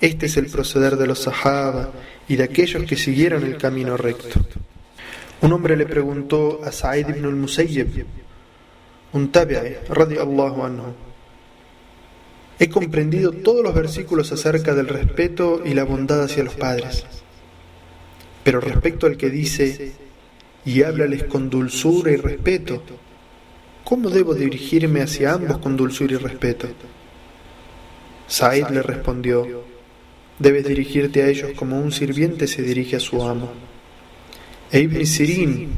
Este 0.00 0.26
es 0.26 0.36
el 0.38 0.46
proceder 0.46 0.96
de 0.96 1.06
los 1.06 1.20
sahaba 1.20 1.92
y 2.26 2.34
de 2.34 2.42
aquellos 2.42 2.82
que 2.82 2.96
siguieron 2.96 3.44
el 3.44 3.56
camino 3.58 3.96
recto. 3.96 4.40
Un 5.40 5.52
hombre 5.52 5.76
le 5.76 5.86
preguntó 5.86 6.60
a 6.64 6.72
Sa'id 6.72 7.10
ibn 7.10 7.26
al-Musayyib, 7.26 8.04
un 9.12 9.30
tabi'i, 9.30 9.76
radiallahu 9.88 10.64
anhu, 10.64 11.03
He 12.58 12.68
comprendido 12.68 13.32
todos 13.32 13.64
los 13.64 13.74
versículos 13.74 14.30
acerca 14.30 14.74
del 14.74 14.86
respeto 14.86 15.62
y 15.64 15.74
la 15.74 15.84
bondad 15.84 16.22
hacia 16.22 16.44
los 16.44 16.54
padres. 16.54 17.04
Pero 18.44 18.60
respecto 18.60 19.06
al 19.06 19.16
que 19.16 19.28
dice, 19.28 19.92
y 20.64 20.82
háblales 20.82 21.24
con 21.24 21.50
dulzura 21.50 22.12
y 22.12 22.16
respeto, 22.16 22.82
¿cómo 23.82 24.08
debo 24.08 24.34
dirigirme 24.34 25.02
hacia 25.02 25.32
ambos 25.32 25.58
con 25.58 25.76
dulzura 25.76 26.14
y 26.14 26.16
respeto? 26.16 26.68
Said 28.28 28.68
le 28.68 28.82
respondió, 28.82 29.64
debes 30.38 30.64
dirigirte 30.64 31.22
a 31.22 31.28
ellos 31.28 31.52
como 31.56 31.80
un 31.80 31.90
sirviente 31.90 32.46
se 32.46 32.62
dirige 32.62 32.96
a 32.96 33.00
su 33.00 33.22
amo. 33.22 33.50
E 34.70 34.80
Ibn 34.80 35.06
Sirin, 35.06 35.70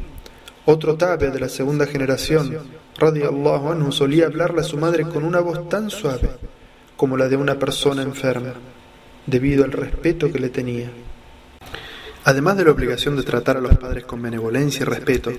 otro 0.65 0.95
tabe 0.95 1.31
de 1.31 1.39
la 1.39 1.49
segunda 1.49 1.87
generación, 1.87 2.57
radiallahu 2.97 3.71
anhu, 3.71 3.91
solía 3.91 4.27
hablarle 4.27 4.61
a 4.61 4.63
su 4.63 4.77
madre 4.77 5.03
con 5.03 5.23
una 5.23 5.39
voz 5.39 5.67
tan 5.69 5.89
suave 5.89 6.29
como 6.97 7.15
la 7.15 7.29
de 7.29 7.37
una 7.37 7.57
persona 7.57 8.01
enferma, 8.01 8.53
debido 9.25 9.63
al 9.63 9.71
respeto 9.71 10.31
que 10.31 10.39
le 10.39 10.49
tenía. 10.49 10.89
Además 12.25 12.57
de 12.57 12.65
la 12.65 12.71
obligación 12.71 13.15
de 13.15 13.23
tratar 13.23 13.55
a 13.55 13.61
los 13.61 13.77
padres 13.77 14.03
con 14.03 14.21
benevolencia 14.21 14.81
y 14.81 14.85
respeto, 14.85 15.31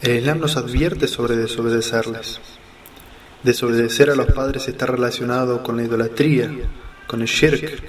el 0.00 0.16
Islam 0.16 0.40
nos 0.40 0.56
advierte 0.56 1.06
sobre 1.06 1.36
desobedecerles. 1.36 2.40
Desobedecer 3.42 4.10
a 4.10 4.16
los 4.16 4.32
padres 4.32 4.66
está 4.66 4.86
relacionado 4.86 5.62
con 5.62 5.76
la 5.76 5.84
idolatría, 5.84 6.50
con 7.06 7.20
el 7.20 7.28
shirk, 7.28 7.82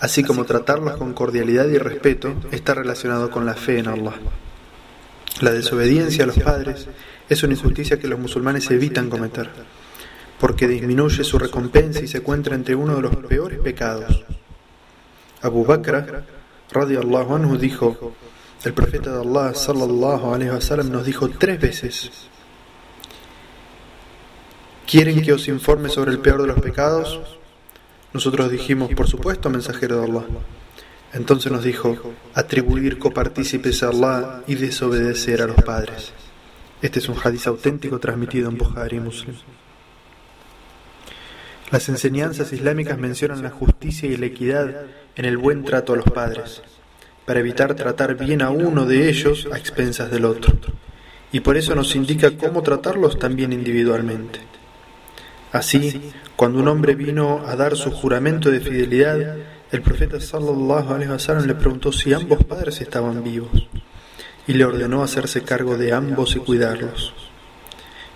así 0.00 0.24
como 0.24 0.44
tratarlos 0.44 0.96
con 0.96 1.14
cordialidad 1.14 1.68
y 1.68 1.78
respeto 1.78 2.34
está 2.50 2.74
relacionado 2.74 3.30
con 3.30 3.46
la 3.46 3.54
fe 3.54 3.78
en 3.78 3.88
Allah. 3.88 4.14
La 5.40 5.52
desobediencia 5.52 6.24
a 6.24 6.26
los 6.26 6.38
padres 6.38 6.88
es 7.28 7.42
una 7.42 7.54
injusticia 7.54 7.98
que 7.98 8.08
los 8.08 8.18
musulmanes 8.18 8.70
evitan 8.70 9.08
cometer, 9.08 9.48
porque 10.42 10.66
disminuye 10.66 11.22
su 11.22 11.38
recompensa 11.38 12.00
y 12.00 12.08
se 12.08 12.18
encuentra 12.18 12.56
entre 12.56 12.74
uno 12.74 12.96
de 12.96 13.02
los 13.02 13.14
peores 13.14 13.60
pecados. 13.60 14.24
Abu 15.40 15.64
Bakr 15.64 16.24
radiallahu 16.68 17.36
anhu 17.36 17.56
dijo, 17.56 18.12
el 18.64 18.72
profeta 18.74 19.12
de 19.12 19.20
Allah 19.20 19.54
sallallahu 19.54 20.34
alaihi 20.34 20.50
wasallam 20.50 20.90
nos 20.90 21.06
dijo 21.06 21.28
tres 21.28 21.60
veces, 21.60 22.10
¿quieren 24.84 25.22
que 25.22 25.32
os 25.32 25.46
informe 25.46 25.88
sobre 25.88 26.10
el 26.10 26.18
peor 26.18 26.42
de 26.42 26.48
los 26.48 26.60
pecados? 26.60 27.20
Nosotros 28.12 28.50
dijimos, 28.50 28.92
por 28.94 29.06
supuesto, 29.06 29.48
mensajero 29.48 30.00
de 30.00 30.06
Allah. 30.06 30.24
Entonces 31.12 31.52
nos 31.52 31.62
dijo, 31.62 31.96
atribuir 32.34 32.98
copartícipes 32.98 33.84
a 33.84 33.90
Allah 33.90 34.42
y 34.48 34.56
desobedecer 34.56 35.40
a 35.40 35.46
los 35.46 35.62
padres. 35.62 36.12
Este 36.82 36.98
es 36.98 37.08
un 37.08 37.16
hadiz 37.22 37.46
auténtico 37.46 38.00
transmitido 38.00 38.48
en 38.48 38.58
Bukhari 38.58 38.96
y 38.96 39.00
Muslim. 39.00 39.36
Las 41.72 41.88
enseñanzas 41.88 42.52
islámicas 42.52 42.98
mencionan 42.98 43.42
la 43.42 43.48
justicia 43.48 44.06
y 44.06 44.18
la 44.18 44.26
equidad 44.26 44.82
en 45.16 45.24
el 45.24 45.38
buen 45.38 45.64
trato 45.64 45.94
a 45.94 45.96
los 45.96 46.04
padres, 46.04 46.60
para 47.24 47.40
evitar 47.40 47.74
tratar 47.74 48.14
bien 48.14 48.42
a 48.42 48.50
uno 48.50 48.84
de 48.84 49.08
ellos 49.08 49.48
a 49.50 49.56
expensas 49.56 50.10
del 50.10 50.26
otro, 50.26 50.52
y 51.32 51.40
por 51.40 51.56
eso 51.56 51.74
nos 51.74 51.96
indica 51.96 52.36
cómo 52.36 52.62
tratarlos 52.62 53.18
también 53.18 53.54
individualmente. 53.54 54.40
Así, 55.50 56.12
cuando 56.36 56.58
un 56.58 56.68
hombre 56.68 56.94
vino 56.94 57.42
a 57.46 57.56
dar 57.56 57.74
su 57.74 57.90
juramento 57.90 58.50
de 58.50 58.60
fidelidad, 58.60 59.38
el 59.70 59.80
profeta 59.80 60.20
sallallahu 60.20 60.92
alaihi 60.92 61.46
le 61.46 61.54
preguntó 61.54 61.90
si 61.90 62.12
ambos 62.12 62.44
padres 62.44 62.82
estaban 62.82 63.24
vivos 63.24 63.66
y 64.46 64.52
le 64.52 64.66
ordenó 64.66 65.02
hacerse 65.02 65.40
cargo 65.40 65.78
de 65.78 65.94
ambos 65.94 66.36
y 66.36 66.40
cuidarlos. 66.40 67.31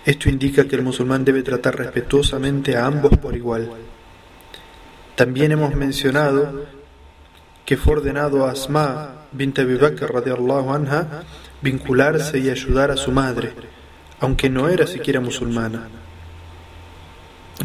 Esto 0.07 0.29
indica 0.29 0.65
que 0.65 0.77
el 0.77 0.83
musulmán 0.83 1.25
debe 1.25 1.43
tratar 1.43 1.75
respetuosamente 1.75 2.77
a 2.77 2.85
ambos 2.85 3.17
por 3.17 3.35
igual. 3.35 3.69
También 5.17 5.51
hemos 5.51 5.75
mencionado 5.75 6.65
que 7.65 7.75
fue 7.75 7.97
ordenado 7.97 8.45
a 8.45 8.51
Asma 8.51 9.25
bint 9.33 9.59
Abi 9.59 9.75
Bakr 9.75 10.13
anha 10.73 11.23
vincularse 11.61 12.39
y 12.39 12.49
ayudar 12.49 12.89
a 12.89 12.95
su 12.95 13.11
madre, 13.11 13.51
aunque 14.21 14.49
no 14.49 14.69
era 14.69 14.87
siquiera 14.87 15.19
musulmana. 15.19 15.89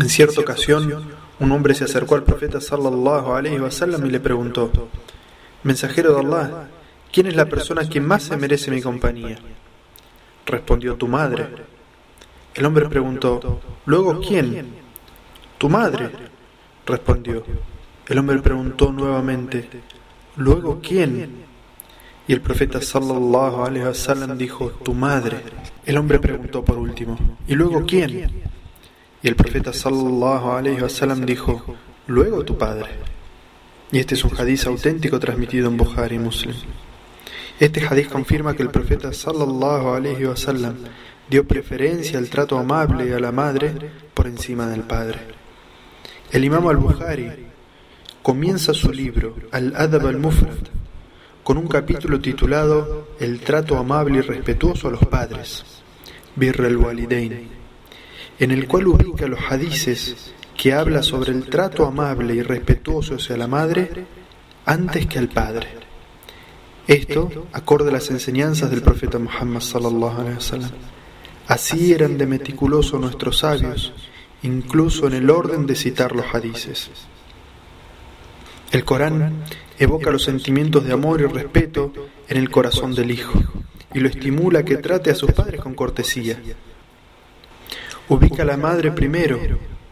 En 0.00 0.08
cierta 0.08 0.40
ocasión, 0.40 1.12
un 1.38 1.52
hombre 1.52 1.76
se 1.76 1.84
acercó 1.84 2.16
al 2.16 2.24
profeta 2.24 2.60
sallallahu 2.60 3.34
alaihi 3.34 3.60
wasallam 3.60 4.04
y 4.04 4.10
le 4.10 4.18
preguntó: 4.18 4.72
Mensajero 5.62 6.12
de 6.12 6.20
Allah, 6.26 6.68
¿quién 7.12 7.28
es 7.28 7.36
la 7.36 7.46
persona 7.46 7.88
que 7.88 8.00
más 8.00 8.24
se 8.24 8.36
merece 8.36 8.72
mi 8.72 8.82
compañía? 8.82 9.38
Respondió 10.44 10.96
tu 10.96 11.06
madre. 11.06 11.46
El 12.54 12.64
hombre 12.66 12.88
preguntó: 12.88 13.60
¿Luego 13.86 14.20
quién? 14.20 14.74
Tu 15.58 15.68
madre. 15.68 16.10
Respondió. 16.86 17.44
El 18.08 18.18
hombre 18.18 18.38
preguntó 18.40 18.92
nuevamente: 18.92 19.68
Luego, 20.36 20.80
¿quién? 20.82 21.42
Y 22.26 22.32
el 22.32 22.40
profeta 22.40 22.80
sallallahu 22.80 23.64
alaihi 23.64 23.84
wasallam 23.84 24.38
dijo, 24.38 24.70
tu 24.70 24.94
madre. 24.94 25.42
El 25.84 25.98
hombre 25.98 26.18
preguntó 26.18 26.64
por 26.64 26.78
último, 26.78 27.18
¿y 27.48 27.54
luego 27.54 27.84
quién? 27.84 28.30
Y 29.22 29.28
el 29.28 29.34
profeta 29.34 29.72
sallallahu 29.72 30.52
alaihi 30.52 30.80
wasallam 30.80 31.26
dijo, 31.26 31.64
luego 32.06 32.44
tu 32.44 32.56
padre. 32.56 32.90
Y 33.90 33.98
este 33.98 34.14
es 34.14 34.24
un 34.24 34.34
hadiz 34.38 34.66
auténtico 34.66 35.18
transmitido 35.18 35.68
en 35.68 35.76
Bukhari 35.76 36.18
Muslim. 36.18 36.54
Este 37.60 37.84
hadiz 37.86 38.08
confirma 38.08 38.54
que 38.54 38.62
el 38.62 38.70
profeta 38.70 39.12
sallallahu 39.12 39.88
alaihi 39.90 40.24
wasallam 40.24 40.76
dio 41.32 41.48
preferencia 41.48 42.18
al 42.18 42.28
trato 42.28 42.58
amable 42.58 43.14
a 43.14 43.18
la 43.18 43.32
madre 43.32 43.72
por 44.12 44.26
encima 44.26 44.66
del 44.66 44.82
padre. 44.82 45.20
El 46.30 46.44
imam 46.44 46.68
al-Bukhari 46.68 47.26
comienza 48.22 48.74
su 48.74 48.92
libro, 48.92 49.36
Al-Adab 49.50 50.08
al-Mufrad, 50.08 50.68
con 51.42 51.56
un 51.56 51.68
capítulo 51.68 52.20
titulado 52.20 53.08
El 53.18 53.40
trato 53.40 53.78
amable 53.78 54.18
y 54.18 54.20
respetuoso 54.20 54.88
a 54.88 54.90
los 54.90 55.06
padres, 55.06 55.64
Birr 56.36 56.66
al-Walidain, 56.66 57.48
en 58.38 58.50
el 58.50 58.68
cual 58.68 58.88
ubica 58.88 59.26
los 59.26 59.40
hadices 59.48 60.34
que 60.54 60.74
habla 60.74 61.02
sobre 61.02 61.32
el 61.32 61.46
trato 61.46 61.86
amable 61.86 62.34
y 62.34 62.42
respetuoso 62.42 63.14
hacia 63.14 63.38
la 63.38 63.46
madre 63.46 64.04
antes 64.66 65.06
que 65.06 65.18
al 65.18 65.28
padre. 65.28 65.68
Esto 66.86 67.46
acorde 67.54 67.88
a 67.88 67.92
las 67.94 68.10
enseñanzas 68.10 68.70
del 68.70 68.82
profeta 68.82 69.18
Muhammad 69.18 69.62
sallallahu 69.62 70.20
alaihi 70.20 70.36
wasallam. 70.36 70.70
Así 71.46 71.92
eran 71.92 72.18
de 72.18 72.26
meticuloso 72.26 72.98
nuestros 72.98 73.38
sabios, 73.38 73.92
incluso 74.42 75.06
en 75.06 75.14
el 75.14 75.30
orden 75.30 75.66
de 75.66 75.74
citar 75.74 76.14
los 76.14 76.34
hadices. 76.34 76.90
El 78.70 78.84
Corán 78.84 79.44
evoca 79.78 80.10
los 80.10 80.22
sentimientos 80.22 80.84
de 80.84 80.92
amor 80.92 81.20
y 81.20 81.26
respeto 81.26 81.92
en 82.28 82.38
el 82.38 82.50
corazón 82.50 82.94
del 82.94 83.10
hijo 83.10 83.38
y 83.94 84.00
lo 84.00 84.08
estimula 84.08 84.60
a 84.60 84.64
que 84.64 84.76
trate 84.76 85.10
a 85.10 85.14
sus 85.14 85.32
padres 85.32 85.60
con 85.60 85.74
cortesía. 85.74 86.38
Ubica 88.08 88.42
a 88.42 88.46
la 88.46 88.56
madre 88.56 88.92
primero 88.92 89.38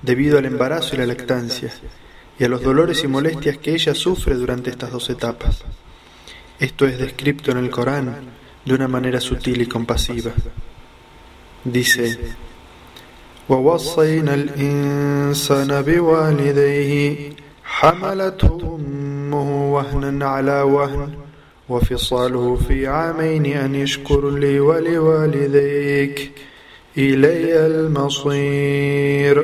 debido 0.02 0.38
al 0.38 0.46
embarazo 0.46 0.94
y 0.94 0.98
la 0.98 1.06
lactancia 1.06 1.72
y 2.38 2.44
a 2.44 2.48
los 2.48 2.62
dolores 2.62 3.04
y 3.04 3.08
molestias 3.08 3.58
que 3.58 3.74
ella 3.74 3.94
sufre 3.94 4.34
durante 4.34 4.70
estas 4.70 4.90
dos 4.90 5.10
etapas. 5.10 5.62
Esto 6.58 6.86
es 6.86 6.98
descrito 6.98 7.50
en 7.50 7.58
el 7.58 7.70
Corán 7.70 8.16
de 8.64 8.74
una 8.74 8.88
manera 8.88 9.20
sutil 9.20 9.60
y 9.60 9.66
compasiva 9.66 10.32
Dice, 11.65 12.17
حملته 17.65 18.77
أمه 18.79 19.73
وهنا 19.73 20.25
على 20.25 20.61
وهن 20.61 21.13
وفصاله 21.69 22.55
في 22.67 22.87
عامين 22.87 23.45
أن 23.45 23.75
يشكر 23.75 24.29
لي 24.29 24.59
ولوالديك 24.59 26.31
إلي 26.97 27.65
المصير 27.65 29.35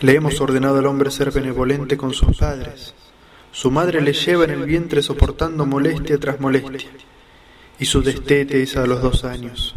Le 0.00 0.14
hemos 0.14 0.40
ordenado 0.40 0.78
al 0.78 0.86
hombre 0.86 1.10
ser 1.10 1.32
benevolente 1.32 1.96
con 1.96 2.14
sus 2.14 2.36
padres. 2.36 2.94
Su 3.50 3.72
madre 3.72 4.00
le 4.00 4.12
lleva 4.12 4.44
en 4.44 4.50
el 4.50 4.64
vientre 4.64 5.02
soportando 5.02 5.66
molestia 5.66 6.18
tras 6.18 6.38
molestia, 6.38 6.88
y 7.80 7.84
su 7.84 8.00
destete 8.00 8.62
es 8.62 8.76
a 8.76 8.86
los 8.86 9.02
dos 9.02 9.24
años. 9.24 9.74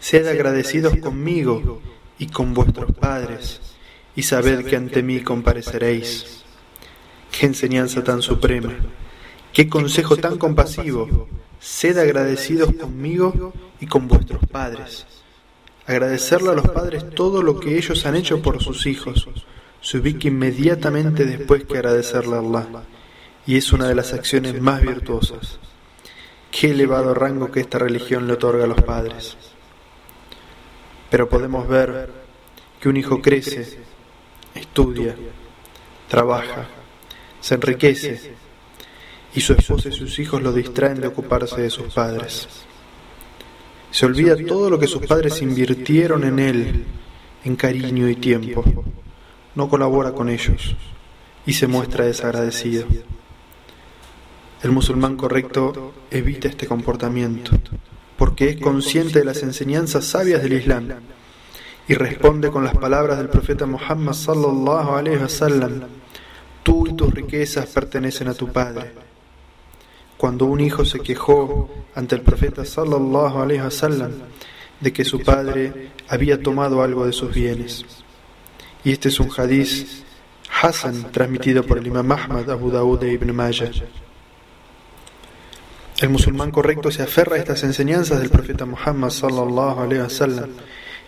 Sed 0.00 0.26
agradecidos 0.26 0.96
conmigo 0.96 1.80
y 2.18 2.26
con 2.26 2.54
vuestros 2.54 2.92
padres, 2.92 3.60
y 4.16 4.22
sabed 4.22 4.64
que 4.64 4.76
ante 4.76 5.02
mí 5.02 5.20
compareceréis. 5.20 6.42
Qué 7.30 7.46
enseñanza 7.46 8.02
tan 8.02 8.22
suprema, 8.22 8.74
qué 9.52 9.68
consejo 9.68 10.16
tan 10.16 10.38
compasivo. 10.38 11.28
Sed 11.60 11.98
agradecidos 11.98 12.74
conmigo 12.74 13.52
y 13.80 13.86
con 13.86 14.08
vuestros 14.08 14.46
padres. 14.46 15.06
Agradecerle 15.86 16.50
a 16.50 16.54
los 16.54 16.68
padres 16.68 17.10
todo 17.10 17.42
lo 17.42 17.60
que 17.60 17.76
ellos 17.76 18.06
han 18.06 18.16
hecho 18.16 18.40
por 18.40 18.62
sus 18.62 18.86
hijos 18.86 19.28
se 19.80 19.98
ubica 19.98 20.28
inmediatamente 20.28 21.24
después 21.24 21.64
que 21.64 21.78
agradecerle 21.78 22.36
a 22.36 22.40
Allah, 22.40 22.66
y 23.46 23.56
es 23.56 23.72
una 23.72 23.88
de 23.88 23.94
las 23.94 24.12
acciones 24.12 24.60
más 24.60 24.82
virtuosas. 24.82 25.58
Qué 26.50 26.70
elevado 26.70 27.14
rango 27.14 27.50
que 27.50 27.60
esta 27.60 27.78
religión 27.78 28.26
le 28.26 28.34
otorga 28.34 28.64
a 28.64 28.68
los 28.68 28.82
padres. 28.82 29.36
Pero 31.10 31.28
podemos 31.28 31.66
ver 31.68 32.08
que 32.80 32.88
un 32.88 32.96
hijo 32.96 33.20
crece 33.20 33.78
estudia, 34.54 35.16
trabaja, 36.08 36.68
se 37.40 37.54
enriquece 37.54 38.34
y 39.34 39.40
su 39.40 39.52
esposa 39.52 39.88
y 39.88 39.92
sus 39.92 40.18
hijos 40.18 40.42
lo 40.42 40.52
distraen 40.52 41.00
de 41.00 41.08
ocuparse 41.08 41.60
de 41.60 41.70
sus 41.70 41.92
padres. 41.92 42.48
Se 43.90 44.06
olvida 44.06 44.36
todo 44.46 44.70
lo 44.70 44.78
que 44.78 44.86
sus 44.86 45.04
padres 45.04 45.42
invirtieron 45.42 46.24
en 46.24 46.38
él, 46.38 46.84
en 47.44 47.56
cariño 47.56 48.08
y 48.08 48.16
tiempo. 48.16 48.64
No 49.56 49.68
colabora 49.68 50.12
con 50.12 50.28
ellos 50.28 50.76
y 51.44 51.52
se 51.52 51.66
muestra 51.66 52.04
desagradecido. 52.04 52.86
El 54.62 54.70
musulmán 54.70 55.16
correcto 55.16 55.92
evita 56.10 56.48
este 56.48 56.66
comportamiento 56.66 57.52
porque 58.20 58.50
es 58.50 58.60
consciente 58.60 59.20
de 59.20 59.24
las 59.24 59.42
enseñanzas 59.42 60.04
sabias 60.04 60.42
del 60.42 60.52
Islam 60.52 60.88
y 61.88 61.94
responde 61.94 62.50
con 62.50 62.62
las 62.62 62.76
palabras 62.76 63.16
del 63.16 63.30
profeta 63.30 63.64
Muhammad 63.64 64.12
sallallahu 64.12 64.90
alaihi 64.90 65.16
wasallam: 65.16 65.84
Tú 66.62 66.86
y 66.86 66.92
tus 66.92 67.14
riquezas 67.14 67.64
pertenecen 67.68 68.28
a 68.28 68.34
tu 68.34 68.52
padre. 68.52 68.92
Cuando 70.18 70.44
un 70.44 70.60
hijo 70.60 70.84
se 70.84 71.00
quejó 71.00 71.70
ante 71.94 72.14
el 72.14 72.20
profeta 72.20 72.62
sallallahu 72.62 73.38
alaihi 73.38 73.62
wasallam 73.62 74.12
de 74.80 74.92
que 74.92 75.06
su 75.06 75.22
padre 75.22 75.88
había 76.06 76.42
tomado 76.42 76.82
algo 76.82 77.06
de 77.06 77.14
sus 77.14 77.32
bienes. 77.32 77.86
Y 78.84 78.92
este 78.92 79.08
es 79.08 79.18
un 79.18 79.30
hadiz 79.34 80.04
Hassan 80.60 81.10
transmitido 81.10 81.64
por 81.64 81.78
el 81.78 81.86
Imam 81.86 82.12
Ahmad 82.12 82.50
Abu 82.50 82.70
Dawud 82.70 83.02
e 83.02 83.14
Ibn 83.14 83.34
Majah. 83.34 83.70
El 86.00 86.08
musulmán 86.08 86.50
correcto 86.50 86.90
se 86.90 87.02
aferra 87.02 87.36
a 87.36 87.38
estas 87.38 87.62
enseñanzas 87.62 88.20
del 88.20 88.30
profeta 88.30 88.64
Muhammad 88.64 89.10
sallallahu 89.10 89.80
alaihi 89.80 90.00
wasallam 90.00 90.48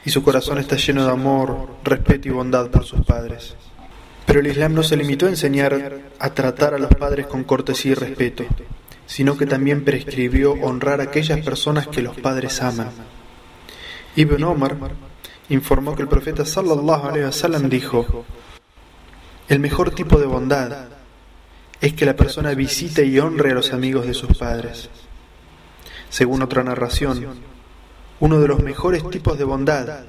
y 0.04 0.10
su 0.10 0.22
corazón 0.22 0.58
está 0.58 0.76
lleno 0.76 1.06
de 1.06 1.12
amor, 1.12 1.66
respeto 1.82 2.28
y 2.28 2.30
bondad 2.30 2.68
por 2.68 2.84
sus 2.84 3.00
padres. 3.00 3.56
Pero 4.26 4.40
el 4.40 4.48
Islam 4.48 4.74
no 4.74 4.82
se 4.82 4.98
limitó 4.98 5.24
a 5.24 5.30
enseñar 5.30 5.98
a 6.18 6.30
tratar 6.34 6.74
a 6.74 6.78
los 6.78 6.94
padres 6.94 7.26
con 7.26 7.42
cortesía 7.44 7.92
y 7.92 7.94
respeto, 7.94 8.44
sino 9.06 9.38
que 9.38 9.46
también 9.46 9.82
prescribió 9.82 10.52
honrar 10.60 11.00
a 11.00 11.04
aquellas 11.04 11.40
personas 11.40 11.88
que 11.88 12.02
los 12.02 12.18
padres 12.20 12.60
aman. 12.60 12.90
Ibn 14.14 14.44
Omar 14.44 14.76
informó 15.48 15.96
que 15.96 16.02
el 16.02 16.08
profeta 16.08 16.44
sallallahu 16.44 17.06
alaihi 17.08 17.24
wasallam 17.24 17.70
dijo: 17.70 18.26
El 19.48 19.58
mejor 19.58 19.92
tipo 19.92 20.18
de 20.18 20.26
bondad 20.26 20.88
es 21.82 21.94
que 21.94 22.06
la 22.06 22.14
persona 22.14 22.54
visite 22.54 23.04
y 23.04 23.18
honre 23.18 23.50
a 23.50 23.54
los 23.54 23.72
amigos 23.72 24.06
de 24.06 24.14
sus 24.14 24.38
padres. 24.38 24.88
Según 26.08 26.40
otra 26.40 26.62
narración, 26.62 27.26
uno 28.20 28.38
de 28.38 28.46
los 28.46 28.62
mejores 28.62 29.10
tipos 29.10 29.36
de 29.36 29.42
bondad 29.42 30.04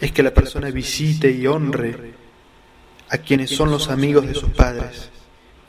es 0.00 0.10
que 0.10 0.24
la 0.24 0.34
persona 0.34 0.68
visite 0.70 1.30
y 1.30 1.46
honre 1.46 2.14
a 3.08 3.18
quienes 3.18 3.50
son 3.50 3.70
los 3.70 3.88
amigos 3.88 4.26
de 4.26 4.34
sus 4.34 4.50
padres, 4.50 5.10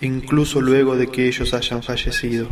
incluso 0.02 0.60
luego 0.60 0.98
de 0.98 1.12
que 1.12 1.28
ellos 1.28 1.54
hayan 1.54 1.84
fallecido. 1.84 2.48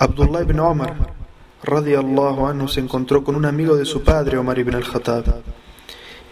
Abdullah 0.00 0.42
ibn 0.42 0.58
Omar, 0.58 1.14
radiallahu 1.62 2.48
anhu, 2.48 2.66
se 2.66 2.80
encontró 2.80 3.22
con 3.22 3.36
un 3.36 3.44
amigo 3.44 3.76
de 3.76 3.84
su 3.84 4.02
padre, 4.02 4.38
Omar 4.38 4.58
ibn 4.58 4.74
al-Khattab, 4.74 5.40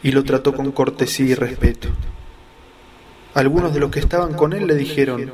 y 0.03 0.11
lo 0.11 0.25
trató 0.25 0.53
con 0.53 0.73
cortesía 0.73 1.27
y 1.27 1.35
respeto. 1.37 1.91
Algunos 3.35 3.73
de 3.73 3.81
los 3.81 3.91
que 3.91 4.01
estaban 4.01 4.35
con 4.35 4.53
él 4.53 4.67
le 4.67 4.75
dijeron, 4.75 5.31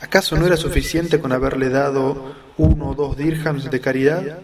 ¿acaso 0.00 0.36
no 0.36 0.46
era 0.46 0.56
suficiente 0.56 1.20
con 1.20 1.32
haberle 1.32 1.68
dado 1.68 2.34
uno 2.56 2.90
o 2.90 2.94
dos 2.94 3.16
dirhams 3.16 3.70
de 3.70 3.80
caridad? 3.80 4.38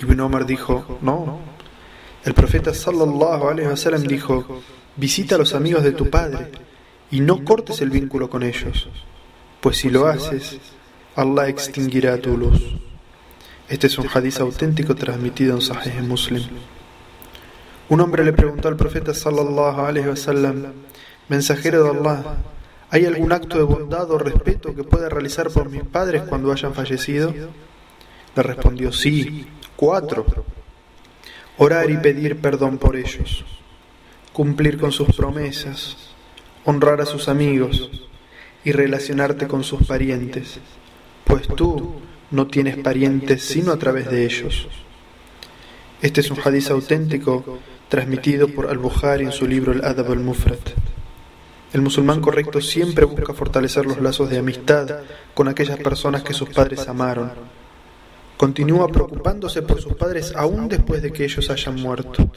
Ibn 0.00 0.20
Omar 0.20 0.46
dijo, 0.46 0.98
no. 1.02 1.40
El 2.24 2.34
profeta 2.34 2.72
sallallahu 2.72 3.48
alaihi 3.48 3.68
wasallam 3.68 4.02
dijo, 4.02 4.62
visita 4.96 5.34
a 5.34 5.38
los 5.38 5.54
amigos 5.54 5.82
de 5.82 5.92
tu 5.92 6.08
padre 6.08 6.50
y 7.10 7.20
no 7.20 7.44
cortes 7.44 7.80
el 7.80 7.90
vínculo 7.90 8.30
con 8.30 8.42
ellos, 8.42 8.88
pues 9.60 9.78
si 9.78 9.90
lo 9.90 10.06
haces, 10.06 10.58
Allah 11.16 11.48
extinguirá 11.48 12.18
tu 12.18 12.36
luz. 12.36 12.62
Este 13.68 13.88
es 13.88 13.98
un 13.98 14.06
hadiz 14.12 14.40
auténtico 14.40 14.94
transmitido 14.94 15.54
en 15.54 15.62
Sahih 15.62 16.00
Muslim. 16.02 16.42
Un 17.88 18.00
hombre 18.00 18.24
le 18.24 18.32
preguntó 18.32 18.68
al 18.68 18.76
profeta 18.76 19.12
sallallahu 19.12 19.80
alaihi 19.80 20.08
wasallam, 20.08 20.72
Mensajero 21.30 21.84
de 21.84 21.90
Allah, 21.90 22.38
¿hay 22.90 23.06
algún 23.06 23.30
acto 23.30 23.56
de 23.56 23.62
bondad 23.62 24.10
o 24.10 24.18
respeto 24.18 24.74
que 24.74 24.82
pueda 24.82 25.08
realizar 25.08 25.48
por 25.48 25.70
mis 25.70 25.84
padres 25.84 26.22
cuando 26.22 26.50
hayan 26.50 26.74
fallecido? 26.74 27.32
Le 28.34 28.42
respondió, 28.42 28.90
sí, 28.90 29.46
cuatro. 29.76 30.26
Orar 31.56 31.88
y 31.88 31.98
pedir 31.98 32.40
perdón 32.40 32.78
por 32.78 32.96
ellos, 32.96 33.44
cumplir 34.32 34.76
con 34.76 34.90
sus 34.90 35.14
promesas, 35.14 35.96
honrar 36.64 37.00
a 37.00 37.06
sus 37.06 37.28
amigos 37.28 37.88
y 38.64 38.72
relacionarte 38.72 39.46
con 39.46 39.62
sus 39.62 39.86
parientes, 39.86 40.58
pues 41.22 41.46
tú 41.46 42.00
no 42.32 42.48
tienes 42.48 42.76
parientes 42.78 43.44
sino 43.44 43.70
a 43.70 43.78
través 43.78 44.10
de 44.10 44.24
ellos. 44.24 44.66
Este 46.02 46.22
es 46.22 46.30
un 46.32 46.40
hadiz 46.40 46.70
auténtico 46.70 47.60
transmitido 47.88 48.48
por 48.48 48.66
Al-Bukhari 48.66 49.26
en 49.26 49.32
su 49.32 49.46
libro 49.46 49.70
El 49.70 49.84
Adab 49.84 50.10
al-Mufrat. 50.10 50.89
El 51.72 51.82
musulmán 51.82 52.20
correcto 52.20 52.60
siempre 52.60 53.04
busca 53.04 53.32
fortalecer 53.32 53.86
los 53.86 54.00
lazos 54.00 54.28
de 54.28 54.38
amistad 54.38 54.88
con 55.34 55.46
aquellas 55.46 55.78
personas 55.78 56.24
que 56.24 56.34
sus 56.34 56.48
padres 56.48 56.88
amaron. 56.88 57.30
Continúa 58.36 58.88
preocupándose 58.88 59.62
por 59.62 59.80
sus 59.80 59.94
padres 59.94 60.32
aún 60.34 60.68
después 60.68 61.00
de 61.00 61.12
que 61.12 61.24
ellos 61.24 61.48
hayan 61.48 61.76
muerto, 61.76 62.28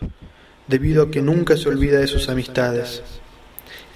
debido 0.68 1.04
a 1.04 1.10
que 1.10 1.22
nunca 1.22 1.58
se 1.58 1.70
olvida 1.70 1.98
de 2.00 2.08
sus 2.08 2.30
amistades. 2.30 3.02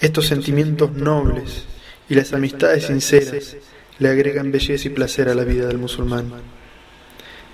Estos 0.01 0.25
sentimientos 0.25 0.93
nobles 0.93 1.65
y 2.09 2.15
las 2.15 2.33
amistades 2.33 2.85
sinceras 2.85 3.57
le 3.99 4.09
agregan 4.09 4.51
belleza 4.51 4.87
y 4.87 4.91
placer 4.91 5.29
a 5.29 5.35
la 5.35 5.43
vida 5.43 5.67
del 5.67 5.77
musulmán. 5.77 6.31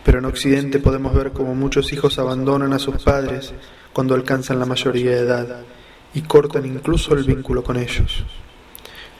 Pero 0.05 0.19
en 0.19 0.25
Occidente 0.25 0.79
podemos 0.79 1.13
ver 1.13 1.31
cómo 1.31 1.53
muchos 1.53 1.91
hijos 1.91 2.17
abandonan 2.17 2.71
a 2.71 2.79
sus 2.79 3.01
padres 3.03 3.53
cuando 3.91 4.15
alcanzan 4.15 4.59
la 4.59 4.65
mayoría 4.65 5.11
de 5.11 5.19
edad 5.19 5.65
y 6.13 6.21
cortan 6.21 6.65
incluso 6.65 7.15
el 7.15 7.23
vínculo 7.23 7.63
con 7.63 7.77
ellos. 7.77 8.23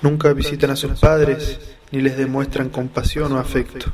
Nunca 0.02 0.34
visitan 0.34 0.72
a 0.72 0.76
sus 0.76 1.00
padres 1.00 1.60
ni 1.92 2.02
les 2.02 2.18
demuestran 2.18 2.70
compasión 2.70 3.32
o 3.34 3.40
afecto. 3.40 3.92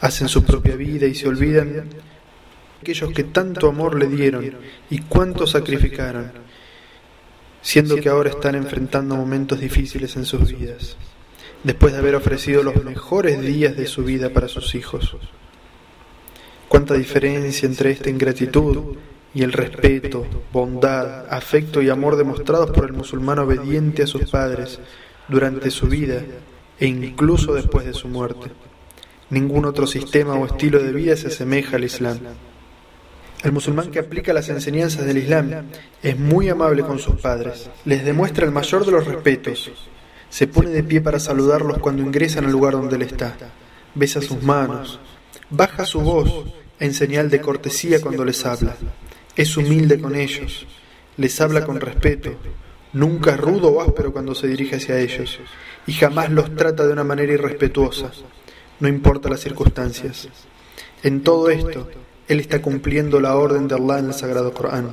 Hacen 0.00 0.28
su 0.28 0.44
propia 0.44 0.76
vida 0.76 1.06
y 1.06 1.14
se 1.14 1.28
olvidan 1.28 1.72
de 1.72 1.82
aquellos 2.80 3.12
que 3.12 3.24
tanto 3.24 3.68
amor 3.68 3.98
le 3.98 4.06
dieron 4.06 4.52
y 4.90 4.98
cuánto 5.00 5.46
sacrificaron, 5.46 6.32
siendo 7.62 7.96
que 7.96 8.08
ahora 8.08 8.30
están 8.30 8.54
enfrentando 8.54 9.16
momentos 9.16 9.60
difíciles 9.60 10.16
en 10.16 10.24
sus 10.24 10.52
vidas, 10.52 10.96
después 11.64 11.92
de 11.92 11.98
haber 11.98 12.14
ofrecido 12.14 12.62
los 12.62 12.82
mejores 12.84 13.40
días 13.40 13.76
de 13.76 13.86
su 13.86 14.04
vida 14.04 14.30
para 14.30 14.48
sus 14.48 14.74
hijos. 14.74 15.16
Cuánta 16.68 16.94
diferencia 16.94 17.66
entre 17.66 17.90
esta 17.90 18.10
ingratitud 18.10 18.96
y 19.38 19.44
el 19.44 19.52
respeto, 19.52 20.26
bondad, 20.52 21.32
afecto 21.32 21.80
y 21.80 21.88
amor 21.88 22.16
demostrados 22.16 22.72
por 22.72 22.84
el 22.86 22.92
musulmán 22.92 23.38
obediente 23.38 24.02
a 24.02 24.08
sus 24.08 24.28
padres 24.28 24.80
durante 25.28 25.70
su 25.70 25.86
vida 25.86 26.24
e 26.80 26.88
incluso 26.88 27.54
después 27.54 27.86
de 27.86 27.94
su 27.94 28.08
muerte. 28.08 28.50
Ningún 29.30 29.64
otro 29.64 29.86
sistema 29.86 30.34
o 30.34 30.44
estilo 30.44 30.82
de 30.82 30.92
vida 30.92 31.16
se 31.16 31.28
asemeja 31.28 31.76
al 31.76 31.84
Islam. 31.84 32.18
El 33.44 33.52
musulmán 33.52 33.92
que 33.92 34.00
aplica 34.00 34.32
las 34.32 34.48
enseñanzas 34.48 35.06
del 35.06 35.18
Islam 35.18 35.68
es 36.02 36.18
muy 36.18 36.48
amable 36.48 36.82
con 36.82 36.98
sus 36.98 37.20
padres, 37.20 37.70
les 37.84 38.04
demuestra 38.04 38.44
el 38.44 38.50
mayor 38.50 38.84
de 38.84 38.90
los 38.90 39.06
respetos, 39.06 39.70
se 40.30 40.48
pone 40.48 40.70
de 40.70 40.82
pie 40.82 41.00
para 41.00 41.20
saludarlos 41.20 41.78
cuando 41.78 42.02
ingresan 42.02 42.46
al 42.46 42.50
lugar 42.50 42.72
donde 42.72 42.96
él 42.96 43.02
está, 43.02 43.36
besa 43.94 44.20
sus 44.20 44.42
manos, 44.42 44.98
baja 45.48 45.86
su 45.86 46.00
voz 46.00 46.28
en 46.80 46.92
señal 46.92 47.30
de 47.30 47.40
cortesía 47.40 48.00
cuando 48.00 48.24
les 48.24 48.44
habla, 48.44 48.74
es 49.38 49.56
humilde 49.56 50.00
con 50.00 50.16
ellos, 50.16 50.66
les 51.16 51.40
habla 51.40 51.64
con 51.64 51.80
respeto, 51.80 52.32
nunca 52.92 53.34
es 53.34 53.40
rudo 53.40 53.68
o 53.68 53.80
áspero 53.80 54.12
cuando 54.12 54.34
se 54.34 54.48
dirige 54.48 54.76
hacia 54.76 54.98
ellos, 54.98 55.38
y 55.86 55.92
jamás 55.92 56.28
los 56.32 56.56
trata 56.56 56.84
de 56.84 56.92
una 56.92 57.04
manera 57.04 57.34
irrespetuosa, 57.34 58.10
no 58.80 58.88
importa 58.88 59.28
las 59.28 59.38
circunstancias. 59.38 60.28
En 61.04 61.22
todo 61.22 61.50
esto, 61.50 61.88
Él 62.26 62.40
está 62.40 62.60
cumpliendo 62.60 63.20
la 63.20 63.36
orden 63.36 63.68
de 63.68 63.76
Allah 63.76 64.00
en 64.00 64.06
el 64.06 64.14
Sagrado 64.14 64.52
Corán. 64.52 64.90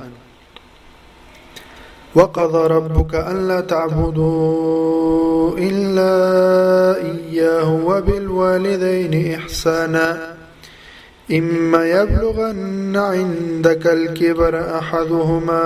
إما 11.30 11.86
يبلغن 11.86 12.96
عندك 12.96 13.86
الكبر 13.86 14.78
أحدهما 14.78 15.62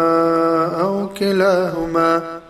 أو 0.81 1.09
كلاهما 1.09 2.40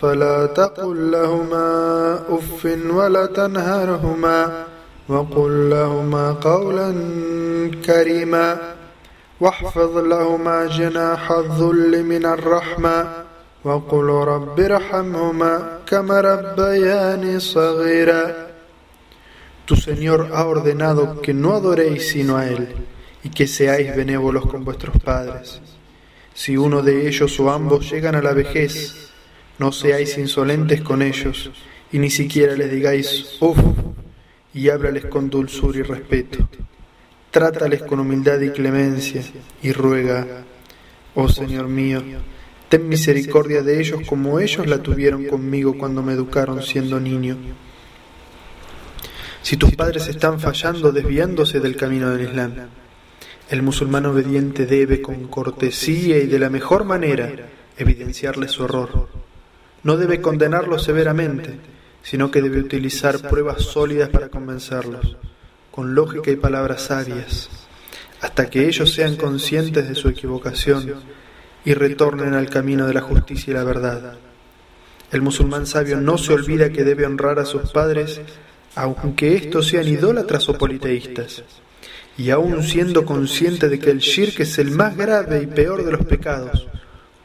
فلا 0.00 0.46
تقل 0.46 1.10
لهما 1.10 2.14
أف 2.28 2.68
ولا 2.90 3.26
تنهرهما 3.26 4.64
وقل 5.08 5.70
لهما 5.70 6.32
قولا 6.32 6.94
كريما 7.86 8.56
واحفظ 9.40 9.98
لهما 9.98 10.66
جناح 10.66 11.32
الذل 11.32 12.04
من 12.04 12.26
الرحمة 12.26 13.08
وقل 13.64 14.04
رب 14.04 14.60
ارحمهما 14.60 15.78
كما 15.86 16.20
ربياني 16.20 17.40
صغيرا 17.40 18.45
Tu 19.66 19.74
Señor 19.74 20.30
ha 20.32 20.46
ordenado 20.46 21.20
que 21.20 21.34
no 21.34 21.54
adoréis 21.54 22.10
sino 22.10 22.36
a 22.36 22.48
Él 22.48 22.68
y 23.24 23.30
que 23.30 23.48
seáis 23.48 23.96
benévolos 23.96 24.46
con 24.46 24.64
vuestros 24.64 24.96
padres. 25.02 25.60
Si 26.34 26.56
uno 26.56 26.82
de 26.82 27.08
ellos 27.08 27.40
o 27.40 27.50
ambos 27.50 27.90
llegan 27.90 28.14
a 28.14 28.22
la 28.22 28.32
vejez, 28.32 29.10
no 29.58 29.72
seáis 29.72 30.18
insolentes 30.18 30.82
con 30.82 31.02
ellos 31.02 31.50
y 31.90 31.98
ni 31.98 32.10
siquiera 32.10 32.54
les 32.54 32.70
digáis 32.70 33.38
uff 33.40 33.58
y 34.54 34.68
háblales 34.68 35.06
con 35.06 35.30
dulzura 35.30 35.80
y 35.80 35.82
respeto. 35.82 36.48
Trátales 37.32 37.82
con 37.82 37.98
humildad 37.98 38.40
y 38.42 38.50
clemencia 38.50 39.22
y 39.64 39.72
ruega, 39.72 40.44
oh 41.16 41.28
Señor 41.28 41.66
mío, 41.66 42.04
ten 42.68 42.88
misericordia 42.88 43.62
de 43.62 43.80
ellos 43.80 44.02
como 44.06 44.38
ellos 44.38 44.68
la 44.68 44.80
tuvieron 44.80 45.24
conmigo 45.24 45.76
cuando 45.76 46.04
me 46.04 46.12
educaron 46.12 46.62
siendo 46.62 47.00
niño. 47.00 47.36
Si 49.46 49.56
tus 49.56 49.76
padres 49.76 50.08
están 50.08 50.40
fallando 50.40 50.90
desviándose 50.90 51.60
del 51.60 51.76
camino 51.76 52.10
del 52.10 52.26
Islam, 52.26 52.52
el 53.48 53.62
musulmán 53.62 54.04
obediente 54.06 54.66
debe 54.66 55.00
con 55.00 55.28
cortesía 55.28 56.18
y 56.18 56.26
de 56.26 56.40
la 56.40 56.50
mejor 56.50 56.82
manera 56.82 57.30
evidenciarles 57.78 58.50
su 58.50 58.64
error. 58.64 59.08
No 59.84 59.96
debe 59.96 60.20
condenarlos 60.20 60.82
severamente, 60.82 61.60
sino 62.02 62.28
que 62.28 62.42
debe 62.42 62.58
utilizar 62.58 63.20
pruebas 63.28 63.62
sólidas 63.62 64.08
para 64.08 64.30
convencerlos, 64.30 65.16
con 65.70 65.94
lógica 65.94 66.32
y 66.32 66.36
palabras 66.36 66.82
sabias, 66.82 67.48
hasta 68.22 68.50
que 68.50 68.66
ellos 68.66 68.92
sean 68.92 69.14
conscientes 69.14 69.88
de 69.88 69.94
su 69.94 70.08
equivocación 70.08 70.92
y 71.64 71.72
retornen 71.74 72.34
al 72.34 72.50
camino 72.50 72.88
de 72.88 72.94
la 72.94 73.00
justicia 73.00 73.52
y 73.52 73.54
la 73.54 73.62
verdad. 73.62 74.18
El 75.12 75.22
musulmán 75.22 75.66
sabio 75.66 76.00
no 76.00 76.18
se 76.18 76.32
olvida 76.32 76.70
que 76.70 76.82
debe 76.82 77.06
honrar 77.06 77.38
a 77.38 77.44
sus 77.44 77.70
padres, 77.70 78.20
aunque 78.75 79.35
estos 79.35 79.67
sean 79.67 79.87
idólatras 79.87 80.47
o 80.49 80.53
politeístas 80.53 81.43
y 82.17 82.29
aún 82.29 82.63
siendo 82.63 83.05
consciente 83.05 83.69
de 83.69 83.79
que 83.79 83.91
el 83.91 83.99
shirk 83.99 84.39
es 84.41 84.59
el 84.59 84.71
más 84.71 84.95
grave 84.95 85.41
y 85.43 85.47
peor 85.47 85.83
de 85.83 85.91
los 85.91 86.05
pecados, 86.05 86.67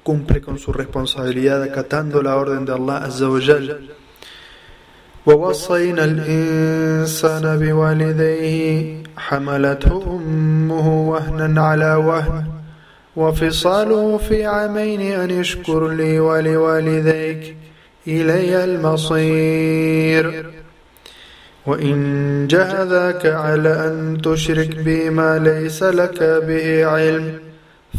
cumple 0.03 0.41
con 0.41 0.59
su 0.59 0.73
responsabilidad 0.73 1.63
acatando 1.63 2.23
la 2.23 2.37
orden 2.37 2.65
de 2.65 2.73
Allah 2.73 2.99
Azza 2.99 3.29
wa 3.29 3.41
Jal. 3.41 3.91
ووصينا 5.27 6.05
الإنسان 6.05 7.59
بوالديه 7.59 9.03
حملته 9.17 10.17
أمه 10.17 11.11
وهنا 11.11 11.63
على 11.63 11.95
وهن 11.95 12.45
وفصاله 13.17 14.19
في 14.19 14.47
عامين 14.47 15.01
أن 15.01 15.31
اشكر 15.41 15.89
لي 15.89 16.21
ولوالديك 16.21 17.57
إلي 18.07 18.65
المصير 18.65 20.47
وإن 21.66 22.48
جاهداك 22.48 23.26
على 23.26 23.88
أن 23.88 24.22
تشرك 24.24 24.76
بي 24.76 25.10
ما 25.10 25.40
ليس 25.40 25.84
لك 25.84 26.24
به 26.48 26.86
علم 26.86 27.40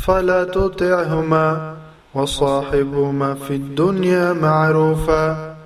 فلا 0.00 0.44
تطعهما 0.44 1.76
وصاحبهما 2.14 3.34
في 3.34 3.54
الدنيا 3.54 4.32
معروفا. 4.32 5.56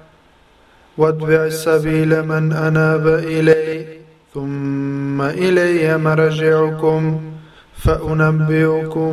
واتبع 0.98 1.48
سبيل 1.48 2.22
من 2.22 2.52
أناب 2.52 3.06
إلي 3.06 3.87
ثم 4.35 5.22
إلي 5.22 5.98
مرجعكم 5.98 7.20
فأنبئكم 7.76 9.12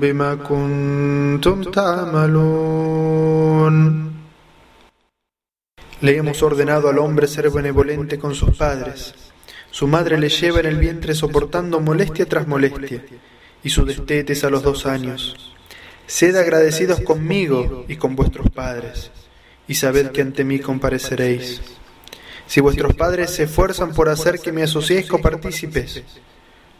بما 0.00 0.34
كنتم 0.34 1.62
تعملون. 1.62 2.92
Le 6.02 6.16
hemos 6.16 6.42
ordenado 6.42 6.88
al 6.88 6.98
hombre 6.98 7.28
ser 7.28 7.48
benevolente 7.48 8.18
con 8.18 8.34
sus 8.34 8.56
padres. 8.56 9.14
Su 9.70 9.86
madre 9.86 10.18
le 10.18 10.28
lleva 10.30 10.58
en 10.58 10.66
el 10.66 10.76
vientre 10.76 11.14
soportando 11.14 11.78
molestia 11.78 12.26
tras 12.26 12.48
molestia, 12.48 13.04
y 13.62 13.70
su 13.70 13.84
destetes 13.84 14.42
a 14.42 14.50
los 14.50 14.64
dos 14.64 14.84
años. 14.84 15.54
Sed 16.08 16.34
agradecidos 16.34 17.02
conmigo 17.02 17.84
y 17.86 17.94
con 17.94 18.16
vuestros 18.16 18.50
padres, 18.50 19.12
y 19.68 19.76
sabed 19.76 20.10
que 20.10 20.22
ante 20.22 20.42
mí 20.42 20.58
compareceréis. 20.58 21.60
Si 22.48 22.60
vuestros 22.60 22.94
padres 22.94 23.30
se 23.30 23.44
esfuerzan 23.44 23.92
por 23.92 24.08
hacer 24.08 24.40
que 24.40 24.50
me 24.50 24.64
asociéis 24.64 25.06
copartícipes, 25.06 26.02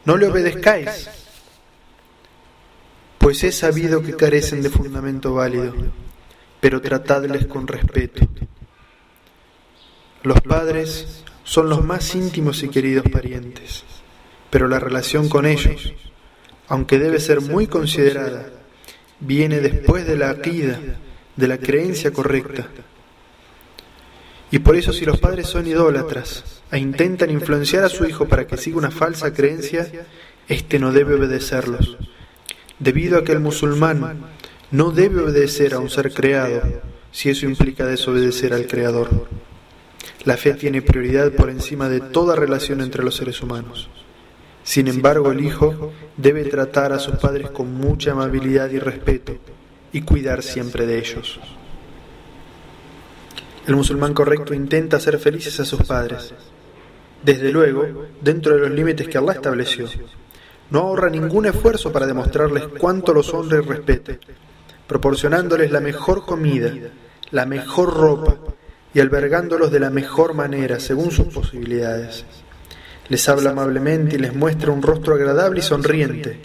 no 0.05 0.17
le 0.17 0.27
obedezcáis, 0.27 1.09
pues 3.19 3.45
he 3.45 3.53
sabido 3.53 4.03
que 4.03 4.17
carecen 4.17 4.63
de 4.63 4.71
fundamento 4.71 5.33
válido, 5.33 5.75
pero 6.61 6.81
tratadles 6.81 7.47
con 7.47 7.69
respeto 7.69 8.27
los 10.23 10.41
padres 10.41 11.23
son 11.45 11.69
los 11.69 11.85
más 11.85 12.15
íntimos 12.15 12.63
y 12.63 12.69
queridos 12.69 13.05
parientes, 13.11 13.85
pero 14.51 14.69
la 14.69 14.79
relación 14.79 15.29
con 15.29 15.47
ellos, 15.47 15.93
aunque 16.69 16.99
debe 16.99 17.19
ser 17.19 17.41
muy 17.41 17.67
considerada, 17.67 18.47
viene 19.21 19.61
después 19.61 20.07
de 20.07 20.17
la 20.17 20.31
aqida, 20.31 20.79
de 21.37 21.49
la 21.49 21.59
creencia 21.59 22.13
correcta. 22.13 22.69
Y 24.51 24.59
por 24.61 24.77
eso 24.77 24.93
si 24.93 25.05
los 25.05 25.19
padres 25.19 25.47
son 25.47 25.67
idólatras 25.67 26.45
e 26.71 26.79
intentan 26.79 27.31
influenciar 27.31 27.85
a 27.85 27.89
su 27.89 28.05
hijo 28.05 28.29
para 28.29 28.47
que 28.47 28.57
siga 28.57 28.77
una 28.77 28.91
falsa 28.91 29.33
creencia, 29.33 29.91
éste 30.47 30.79
no 30.79 30.93
debe 30.93 31.15
obedecerlos, 31.15 31.97
debido 32.79 33.19
a 33.19 33.25
que 33.25 33.33
el 33.33 33.41
musulmán 33.41 34.27
no 34.71 34.91
debe 34.91 35.23
obedecer 35.23 35.75
a 35.75 35.79
un 35.79 35.91
ser 35.91 36.13
creado 36.13 36.63
si 37.11 37.31
eso 37.31 37.47
implica 37.47 37.87
desobedecer 37.87 38.55
al 38.55 38.67
Creador. 38.67 39.29
La 40.25 40.37
fe 40.37 40.55
tiene 40.55 40.83
prioridad 40.83 41.33
por 41.33 41.51
encima 41.51 41.89
de 41.89 42.01
toda 42.01 42.37
relación 42.37 42.81
entre 42.81 43.03
los 43.03 43.17
seres 43.17 43.43
humanos. 43.43 43.89
Sin 44.63 44.87
embargo, 44.87 45.33
el 45.33 45.45
hijo 45.45 45.93
debe 46.17 46.45
tratar 46.45 46.93
a 46.93 47.01
sus 47.01 47.17
padres 47.17 47.51
con 47.51 47.75
mucha 47.75 48.13
amabilidad 48.13 48.71
y 48.71 48.79
respeto 48.79 49.37
y 49.93 50.03
cuidar 50.03 50.45
siempre 50.45 50.87
de 50.87 50.99
ellos. 50.99 51.41
El 53.67 53.75
musulmán 53.75 54.15
correcto 54.15 54.55
intenta 54.55 54.99
hacer 54.99 55.19
felices 55.19 55.59
a 55.59 55.65
sus 55.65 55.83
padres, 55.83 56.33
desde 57.25 57.51
luego 57.51 58.07
dentro 58.21 58.55
de 58.55 58.61
los 58.61 58.71
límites 58.71 59.09
que 59.09 59.19
Allah 59.19 59.33
estableció. 59.33 59.89
No 60.71 60.81
ahorra 60.81 61.11
ningún 61.11 61.47
esfuerzo 61.47 61.93
para 61.93 62.07
demostrarles 62.07 62.69
cuánto 62.79 63.13
los 63.13 63.35
honra 63.35 63.59
y 63.59 63.63
respete, 63.63 64.21
proporcionándoles 64.87 65.73
la 65.73 65.81
mejor 65.81 66.25
comida, 66.25 66.73
la 67.33 67.45
mejor 67.45 67.93
ropa 67.95 68.52
y 68.95 69.01
albergándolos 69.01 69.71
de 69.71 69.81
la 69.81 69.91
mejor 69.91 70.35
manera, 70.35 70.79
según 70.81 71.11
sus 71.11 71.27
posibilidades. 71.27 72.25
Les 73.09 73.29
habla 73.29 73.51
amablemente 73.51 74.17
y 74.17 74.19
les 74.19 74.35
muestra 74.35 74.73
un 74.73 74.83
rostro 74.83 75.15
agradable 75.15 75.61
y 75.61 75.63
sonriente, 75.63 76.41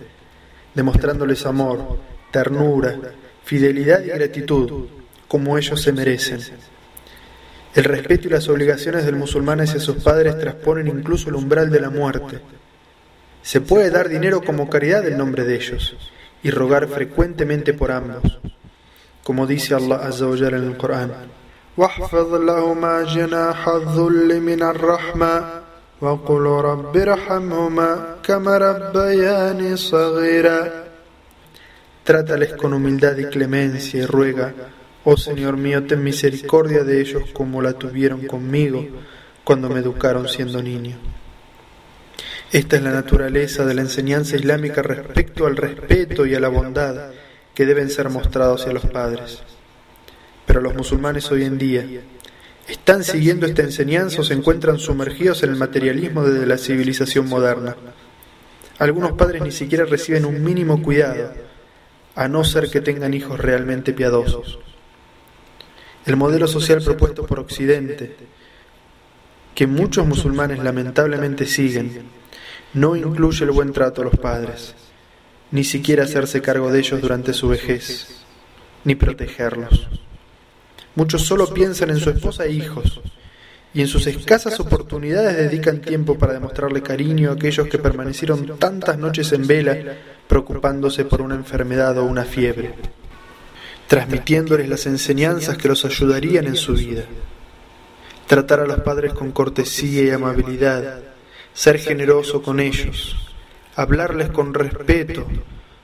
demostrándoles 0.74 1.46
amor, 1.46 2.00
ternura, 2.32 2.96
fidelidad 3.44 4.04
y 4.04 4.10
gratitud, 4.10 4.88
como 5.28 5.58
ellos 5.58 5.82
se 5.82 5.92
merecen. 5.92 6.40
El 7.76 7.84
respeto 7.84 8.28
y 8.28 8.32
las 8.32 8.48
obligaciones 8.50 9.06
del 9.06 9.16
musulmán 9.16 9.62
hacia 9.62 9.80
sus 9.80 9.98
padres 9.98 10.40
trasponen 10.40 10.88
incluso 10.88 11.30
el 11.30 11.36
umbral 11.36 11.70
de 11.70 11.80
la 11.80 11.90
muerte. 11.90 12.40
Se 13.42 13.62
puede 13.62 13.92
dar 13.92 14.10
dinero 14.10 14.42
como 14.42 14.70
caridad 14.70 15.08
en 15.08 15.18
nombre 15.18 15.44
de 15.44 15.56
ellos 15.56 15.96
y 16.42 16.50
rogar 16.50 16.88
frecuentemente 16.88 17.74
por 17.74 17.92
ambos, 17.92 18.40
como 19.24 19.46
dice 19.46 19.76
Allah 19.76 19.98
Azza 19.98 20.26
en 20.26 20.54
el 20.56 20.78
Corán. 20.78 21.12
واحفظ 21.77 22.35
لهما 22.35 23.03
جناح 23.03 23.69
الذل 23.69 24.41
من 24.41 24.62
الرحمة 24.62 25.62
وقل 26.01 26.45
رب 26.71 26.97
ارحمهما 26.97 28.17
كما 28.23 28.59
ربياني 28.59 29.77
صغيرا 29.77 30.83
Trátales 32.05 32.55
con 32.55 32.75
humildad 32.75 33.17
y 33.17 33.27
clemencia 33.27 34.03
y 34.03 34.07
ruega, 34.07 34.53
oh 35.05 35.17
Señor 35.17 35.57
mío, 35.57 35.85
ten 35.85 36.03
misericordia 36.03 36.83
de 36.83 37.01
ellos 37.01 37.23
como 37.33 37.62
la 37.62 37.75
tuvieron 37.75 38.27
conmigo 38.27 38.85
cuando 39.45 39.69
me 39.69 39.79
educaron 39.79 40.29
siendo 40.29 40.61
niño. 40.61 40.97
Esta 42.51 42.75
es 42.75 42.83
la 42.83 42.91
naturaleza 42.91 43.65
de 43.65 43.75
la 43.75 43.83
enseñanza 43.83 44.35
islámica 44.35 44.83
respecto 44.83 45.47
al 45.47 45.57
respeto 45.57 46.27
y 46.27 46.35
a 46.35 46.41
la 46.41 46.49
bondad 46.49 47.12
que 47.55 47.67
deben 47.67 47.88
ser 47.88 48.11
mostrados 48.11 48.62
hacia 48.62 48.73
los 48.73 48.87
padres. 48.87 49.45
Pero 50.58 50.70
los 50.70 50.76
musulmanes 50.76 51.30
hoy 51.30 51.43
en 51.43 51.60
día 51.60 51.86
están 52.67 53.04
siguiendo 53.04 53.46
esta 53.46 53.62
enseñanza 53.62 54.22
o 54.22 54.24
se 54.24 54.34
encuentran 54.34 54.80
sumergidos 54.80 55.43
en 55.43 55.52
el 55.52 55.56
materialismo 55.56 56.24
de 56.24 56.48
la 56.48 56.58
civilización 56.58 57.30
moderna. 57.30 57.76
Algunos 58.80 59.12
padres 59.12 59.43
ni 59.43 59.52
siquiera 59.52 59.86
reciben 59.86 60.26
un 60.26 60.43
mínimo 60.43 60.82
cuidado, 60.82 61.32
a 62.15 62.28
no 62.28 62.43
ser 62.43 62.72
que 62.72 62.82
tengan 62.82 63.13
hijos 63.13 63.39
realmente 63.39 63.93
piadosos. 63.93 64.58
El 66.08 66.15
modelo 66.15 66.48
social 66.48 66.82
propuesto 66.84 67.28
por 67.28 67.39
Occidente, 67.39 68.15
que 69.54 69.67
muchos 69.67 70.08
musulmanes 70.08 70.58
lamentablemente 70.58 71.46
siguen, 71.46 72.02
no 72.74 72.96
incluye 72.96 73.46
el 73.46 73.52
buen 73.52 73.74
trato 73.74 74.02
a 74.02 74.06
los 74.06 74.17
padres, 74.17 74.74
ni 75.52 75.63
siquiera 75.63 76.06
hacerse 76.06 76.41
cargo 76.41 76.72
de 76.72 76.80
ellos 76.80 77.00
durante 77.00 77.34
su 77.34 77.48
vejez 77.48 78.24
ni 78.88 78.96
protegerlos. 78.96 80.07
Muchos 80.98 81.22
solo 81.28 81.54
piensan 81.54 81.92
en 81.92 82.00
su 82.00 82.10
esposa 82.10 82.46
e 82.46 82.54
hijos, 82.54 83.02
y 83.72 83.82
en 83.82 83.88
sus 83.88 84.08
escasas 84.08 84.60
oportunidades 84.60 85.38
dedican 85.38 85.80
tiempo 85.80 86.18
para 86.18 86.34
demostrarle 86.34 86.82
cariño 86.82 87.30
a 87.30 87.34
aquellos 87.34 87.68
que 87.68 87.78
permanecieron 87.78 88.58
tantas 88.58 88.98
noches 88.98 89.32
en 89.32 89.46
vela 89.46 89.78
preocupándose 90.28 91.06
por 91.06 91.22
una 91.22 91.36
enfermedad 91.36 92.00
o 92.00 92.04
una 92.04 92.26
fiebre, 92.26 92.74
transmitiéndoles 93.86 94.68
las 94.68 94.88
enseñanzas 94.88 95.56
que 95.60 95.68
los 95.68 95.86
ayudarían 95.86 96.48
en 96.48 96.56
su 96.56 96.74
vida. 96.74 97.04
Tratar 98.26 98.62
a 98.62 98.66
los 98.66 98.80
padres 98.80 99.14
con 99.14 99.32
cortesía 99.32 100.02
y 100.02 100.10
amabilidad, 100.10 101.04
ser 101.54 101.78
generoso 101.78 102.42
con 102.42 102.60
ellos, 102.60 103.16
hablarles 103.76 104.30
con 104.32 104.52
respeto, 104.52 105.28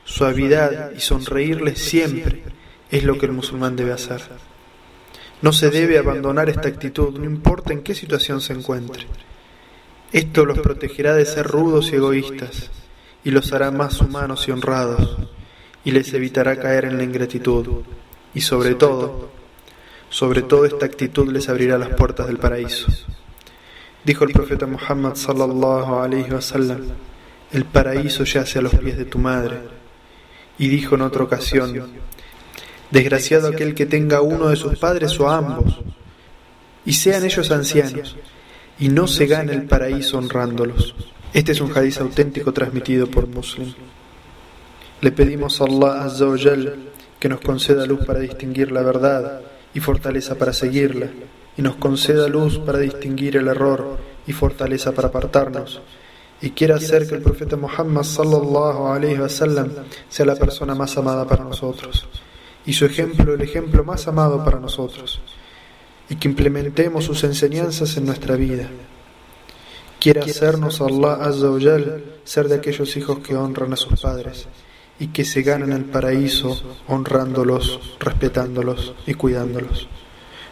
suavidad 0.05 0.91
y 0.97 1.01
sonreírles 1.01 1.77
siempre 1.77 2.41
es 2.89 3.03
lo 3.03 3.19
que 3.19 3.27
el 3.27 3.31
musulmán 3.33 3.75
debe 3.75 3.91
hacer. 3.91 4.52
No 5.43 5.51
se 5.51 5.69
debe 5.69 5.97
abandonar 5.97 6.49
esta 6.49 6.69
actitud, 6.69 7.19
no 7.19 7.25
importa 7.25 7.73
en 7.73 7.83
qué 7.83 7.93
situación 7.93 8.39
se 8.39 8.53
encuentre. 8.53 9.05
Esto 10.13 10.45
los 10.45 10.59
protegerá 10.59 11.15
de 11.15 11.25
ser 11.25 11.45
rudos 11.45 11.91
y 11.91 11.95
egoístas, 11.95 12.71
y 13.25 13.31
los 13.31 13.51
hará 13.51 13.69
más 13.69 13.99
humanos 13.99 14.47
y 14.47 14.51
honrados, 14.51 15.17
y 15.83 15.91
les 15.91 16.13
evitará 16.13 16.55
caer 16.55 16.85
en 16.85 16.95
la 16.95 17.03
ingratitud, 17.03 17.83
y 18.33 18.39
sobre 18.39 18.75
todo, 18.75 19.31
sobre 20.09 20.43
todo 20.43 20.63
esta 20.63 20.85
actitud 20.85 21.29
les 21.29 21.49
abrirá 21.49 21.77
las 21.77 21.89
puertas 21.89 22.27
del 22.27 22.37
paraíso. 22.37 22.87
Dijo 24.05 24.23
el 24.23 24.31
profeta 24.31 24.65
Muhammad 24.65 25.15
sallallahu 25.15 25.95
alaihi 25.95 26.31
wasallam, 26.31 26.83
el 27.51 27.65
paraíso 27.65 28.23
yace 28.23 28.59
a 28.59 28.61
los 28.61 28.75
pies 28.75 28.97
de 28.97 29.03
tu 29.03 29.19
madre. 29.19 29.59
Y 30.57 30.69
dijo 30.69 30.95
en 30.95 31.01
otra 31.01 31.25
ocasión, 31.25 31.91
Desgraciado 32.93 33.47
aquel 33.47 33.73
que 33.73 33.87
tenga 33.87 34.21
uno 34.21 34.49
de 34.49 34.55
sus 34.55 34.77
padres 34.77 35.19
o 35.19 35.27
ambos, 35.27 35.79
y 36.85 36.93
sean 36.93 37.25
ellos 37.25 37.49
ancianos, 37.49 38.15
y 38.77 38.89
no 38.89 39.07
se 39.07 39.25
gane 39.25 39.51
el 39.51 39.63
paraíso 39.63 40.19
honrándolos. 40.19 40.93
Este 41.33 41.53
es 41.53 41.61
un 41.61 41.75
hadiz 41.75 41.99
auténtico 41.99 42.53
transmitido 42.53 43.07
por 43.07 43.25
Muslim. 43.25 43.73
Le 45.01 45.11
pedimos 45.11 45.59
a 45.59 45.63
Allah 45.63 46.03
Azza 46.03 46.27
que 47.19 47.29
nos 47.29 47.41
conceda 47.41 47.87
luz 47.87 48.05
para 48.05 48.19
distinguir 48.19 48.71
la 48.71 48.83
verdad 48.83 49.41
y 49.73 49.79
fortaleza 49.79 50.35
para 50.35 50.53
seguirla, 50.53 51.07
y 51.57 51.63
nos 51.63 51.77
conceda 51.77 52.27
luz 52.27 52.59
para 52.59 52.77
distinguir 52.77 53.37
el 53.37 53.47
error 53.47 53.97
y 54.27 54.33
fortaleza 54.33 54.91
para 54.91 55.07
apartarnos, 55.07 55.81
y 56.43 56.51
quiera 56.51 56.75
hacer 56.75 57.07
que 57.07 57.15
el 57.15 57.23
profeta 57.23 57.57
Muhammad 57.57 58.03
sallallahu 58.03 58.85
alaihi 58.85 59.17
wasallam 59.17 59.71
sea 60.09 60.27
la 60.27 60.35
persona 60.35 60.75
más 60.75 60.95
amada 60.95 61.25
para 61.25 61.43
nosotros 61.43 62.07
y 62.66 62.72
su 62.72 62.84
ejemplo 62.84 63.34
el 63.34 63.40
ejemplo 63.40 63.84
más 63.84 64.08
amado 64.08 64.44
para 64.44 64.60
nosotros, 64.60 65.20
y 66.08 66.16
que 66.16 66.28
implementemos 66.28 67.04
sus 67.04 67.24
enseñanzas 67.24 67.96
en 67.96 68.06
nuestra 68.06 68.36
vida. 68.36 68.68
Quiere 70.00 70.20
hacernos 70.20 70.80
Allah 70.80 71.14
Azza 71.14 71.50
wa 71.50 71.60
ser 72.24 72.48
de 72.48 72.54
aquellos 72.56 72.96
hijos 72.96 73.18
que 73.18 73.34
honran 73.34 73.72
a 73.72 73.76
sus 73.76 74.00
padres 74.00 74.46
y 75.00 75.08
que 75.08 75.24
se 75.24 75.42
ganan 75.42 75.72
el 75.72 75.84
paraíso 75.84 76.60
honrándolos, 76.86 77.96
respetándolos 77.98 78.94
y 79.06 79.14
cuidándolos. 79.14 79.88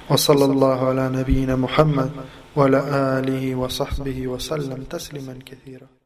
وصلى 0.09 0.45
الله 0.45 0.89
على 0.89 1.09
نبينا 1.09 1.57
محمد 1.57 2.11
وعلى 2.57 2.81
آله 3.19 3.55
وصحبه 3.57 4.27
وسلم 4.27 4.85
تسليما 4.85 5.39
كثيرا 5.47 5.97